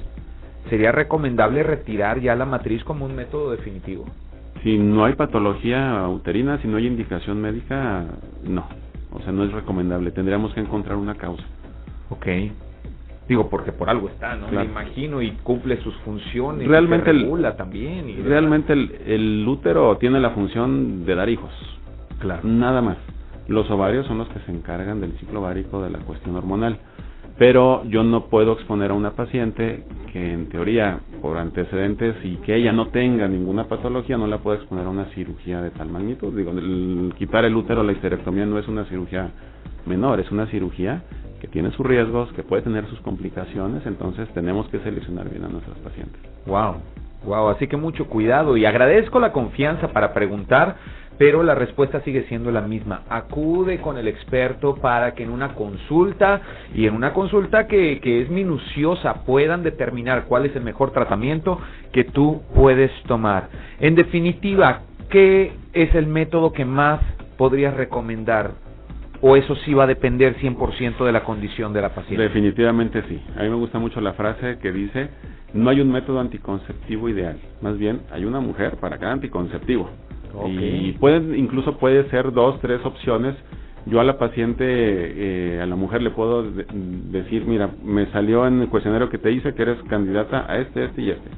[0.68, 4.04] ¿Sería recomendable retirar ya la matriz como un método definitivo?
[4.62, 8.04] Si no hay patología uterina, si no hay indicación médica,
[8.42, 8.66] no.
[9.12, 10.10] O sea, no es recomendable.
[10.10, 11.44] Tendríamos que encontrar una causa.
[12.10, 12.26] Ok.
[13.28, 14.46] Digo, porque por algo está, ¿no?
[14.48, 14.64] Claro.
[14.66, 16.66] Me imagino y cumple sus funciones.
[16.68, 18.24] Realmente y el- también.
[18.24, 21.50] Realmente el, el útero tiene la función de dar hijos.
[22.20, 22.42] Claro.
[22.44, 22.96] Nada más.
[23.48, 26.78] Los ovarios son los que se encargan del ciclo ovárico de la cuestión hormonal.
[27.38, 32.54] Pero yo no puedo exponer a una paciente que en teoría, por antecedentes y que
[32.56, 36.34] ella no tenga ninguna patología, no la puedo exponer a una cirugía de tal magnitud.
[36.34, 39.30] Digo, el quitar el útero, la histerectomía no es una cirugía
[39.84, 41.02] menor, es una cirugía
[41.40, 45.48] que tiene sus riesgos, que puede tener sus complicaciones, entonces tenemos que seleccionar bien a
[45.48, 46.20] nuestras pacientes.
[46.46, 46.76] Wow,
[47.26, 50.76] wow, así que mucho cuidado y agradezco la confianza para preguntar,
[51.18, 53.02] pero la respuesta sigue siendo la misma.
[53.08, 56.40] Acude con el experto para que en una consulta
[56.74, 61.58] y en una consulta que, que es minuciosa puedan determinar cuál es el mejor tratamiento
[61.92, 63.48] que tú puedes tomar.
[63.80, 67.00] En definitiva, ¿qué es el método que más
[67.36, 68.52] podrías recomendar?
[69.22, 72.22] ¿O eso sí va a depender 100% de la condición de la paciente?
[72.22, 73.20] Definitivamente sí.
[73.36, 75.08] A mí me gusta mucho la frase que dice,
[75.54, 79.88] no hay un método anticonceptivo ideal, más bien hay una mujer para cada anticonceptivo.
[80.36, 80.48] Ok.
[80.48, 83.34] Y pueden, incluso puede ser dos, tres opciones.
[83.86, 86.66] Yo a la paciente, eh, a la mujer le puedo de-
[87.10, 90.84] decir, mira, me salió en el cuestionario que te hice que eres candidata a este,
[90.86, 91.30] este y este.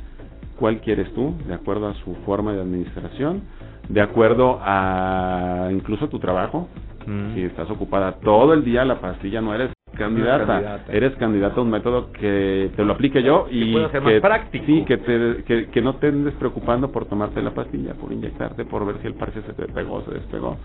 [0.59, 1.35] ¿Cuál quieres tú?
[1.47, 3.43] De acuerdo a su forma de administración,
[3.89, 6.69] de acuerdo a incluso tu trabajo.
[7.09, 7.35] Mm.
[7.35, 10.47] Si estás ocupada todo el día, la pastilla no eres candidata.
[10.47, 10.93] candidata.
[10.93, 14.67] Eres candidata a un método que te lo aplique yo y que, más práctico.
[14.67, 18.67] Sí, que, te, que, que no te andes preocupando por tomarte la pastilla, por inyectarte,
[18.67, 20.59] por ver si el parche se te pegó o se despegó.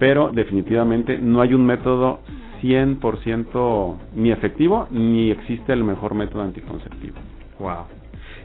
[0.00, 2.20] Pero definitivamente no hay un método
[2.60, 7.16] 100% ni efectivo ni existe el mejor método anticonceptivo.
[7.60, 7.97] Wow.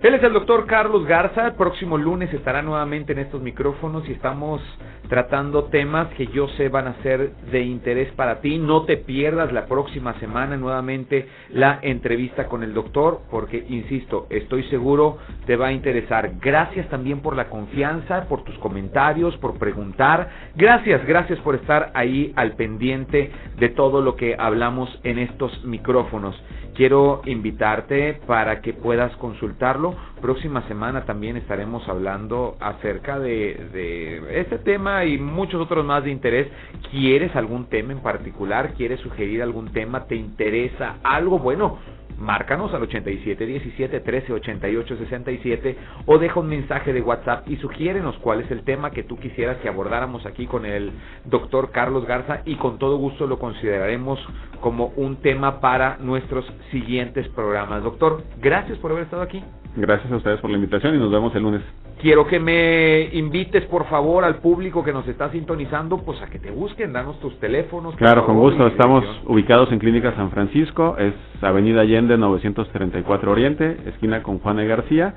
[0.03, 1.47] Él es el doctor Carlos Garza.
[1.47, 4.61] El próximo lunes estará nuevamente en estos micrófonos y estamos
[5.07, 8.57] tratando temas que yo sé van a ser de interés para ti.
[8.57, 14.63] No te pierdas la próxima semana nuevamente la entrevista con el doctor porque, insisto, estoy
[14.63, 16.31] seguro te va a interesar.
[16.41, 20.29] Gracias también por la confianza, por tus comentarios, por preguntar.
[20.55, 26.35] Gracias, gracias por estar ahí al pendiente de todo lo que hablamos en estos micrófonos.
[26.75, 29.95] Quiero invitarte para que puedas consultarlo.
[30.21, 36.11] Próxima semana también estaremos hablando acerca de, de este tema y muchos otros más de
[36.11, 36.47] interés.
[36.89, 38.73] ¿Quieres algún tema en particular?
[38.73, 40.05] ¿Quieres sugerir algún tema?
[40.05, 41.37] ¿Te interesa algo?
[41.37, 41.77] Bueno,
[42.17, 48.17] márcanos al 87 17 13 88 67 o deja un mensaje de WhatsApp y sugiérenos
[48.19, 50.91] cuál es el tema que tú quisieras que abordáramos aquí con el
[51.25, 54.19] doctor Carlos Garza y con todo gusto lo consideraremos
[54.63, 57.83] como un tema para nuestros siguientes programas.
[57.83, 59.43] Doctor, gracias por haber estado aquí.
[59.75, 61.61] Gracias a ustedes por la invitación y nos vemos el lunes.
[62.01, 66.39] Quiero que me invites, por favor, al público que nos está sintonizando, pues a que
[66.39, 67.93] te busquen, danos tus teléfonos.
[67.97, 68.65] Claro, con gusto.
[68.67, 74.67] Estamos ubicados en Clínica San Francisco, es Avenida Allende 934 Oriente, esquina con Juana y
[74.67, 75.15] García,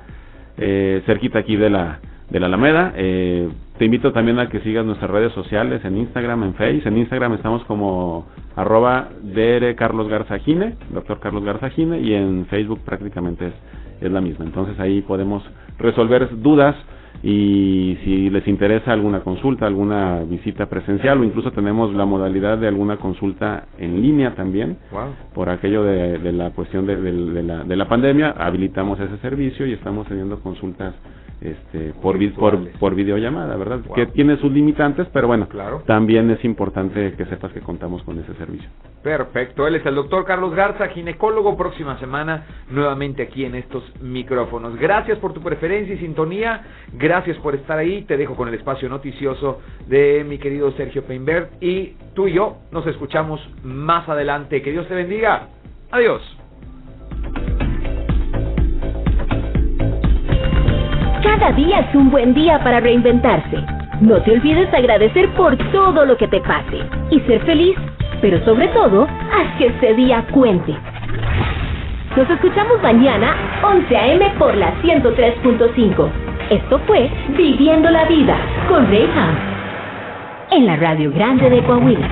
[0.57, 1.99] eh, cerquita aquí de la
[2.29, 2.93] de la Alameda.
[2.95, 6.81] Eh, te invito también a que sigas nuestras redes sociales en Instagram, en Face.
[6.85, 8.25] En Instagram estamos como
[8.55, 13.53] arroba DR Carlos Garzagine, doctor Carlos Garzagine, y en Facebook prácticamente es,
[14.01, 14.45] es la misma.
[14.45, 15.43] Entonces ahí podemos
[15.77, 16.75] resolver dudas
[17.23, 22.67] y si les interesa alguna consulta, alguna visita presencial o incluso tenemos la modalidad de
[22.67, 25.15] alguna consulta en línea también Wow.
[25.33, 29.17] por aquello de, de la cuestión de, de- de la, de la pandemia, habilitamos ese
[29.17, 30.93] servicio y estamos teniendo consultas
[31.41, 33.79] este, por, por, por videollamada, ¿verdad?
[33.85, 33.95] Wow.
[33.95, 35.83] Que tiene sus limitantes, pero bueno, Claro.
[35.85, 38.67] también es importante que sepas que contamos con ese servicio.
[39.03, 44.75] Perfecto, él es el doctor Carlos Garza, ginecólogo, próxima semana nuevamente aquí en estos micrófonos.
[44.77, 46.63] Gracias por tu preferencia y sintonía,
[46.93, 51.51] gracias por estar ahí, te dejo con el espacio noticioso de mi querido Sergio Peinbert
[51.61, 54.61] y tú y yo nos escuchamos más adelante.
[54.61, 55.47] Que Dios te bendiga.
[55.91, 56.21] Adiós.
[61.23, 63.57] Cada día es un buen día para reinventarse.
[64.01, 67.75] No te olvides de agradecer por todo lo que te pase y ser feliz
[68.21, 70.75] pero sobre todo, haz que este día cuente.
[72.15, 74.33] Nos escuchamos mañana, 11 a.m.
[74.39, 76.09] por la 103.5.
[76.49, 78.37] Esto fue Viviendo la Vida
[78.67, 79.35] con Reyham.
[80.49, 82.09] En la Radio Grande de Coahuila.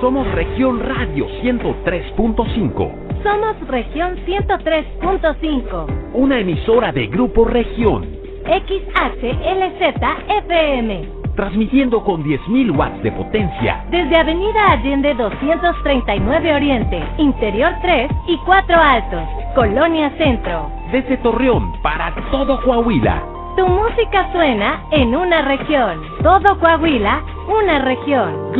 [0.00, 3.11] Somos Región Radio 103.5.
[3.22, 5.86] Somos Región 103.5.
[6.14, 8.04] Una emisora de Grupo Región.
[8.44, 9.80] XHLZ
[10.28, 11.08] FM.
[11.36, 13.84] Transmitiendo con 10.000 watts de potencia.
[13.90, 20.68] Desde Avenida Allende 239 Oriente, Interior 3 y 4 Altos, Colonia Centro.
[20.90, 23.22] Desde Torreón para todo Coahuila.
[23.56, 26.02] Tu música suena en una región.
[26.24, 28.50] Todo Coahuila, una región.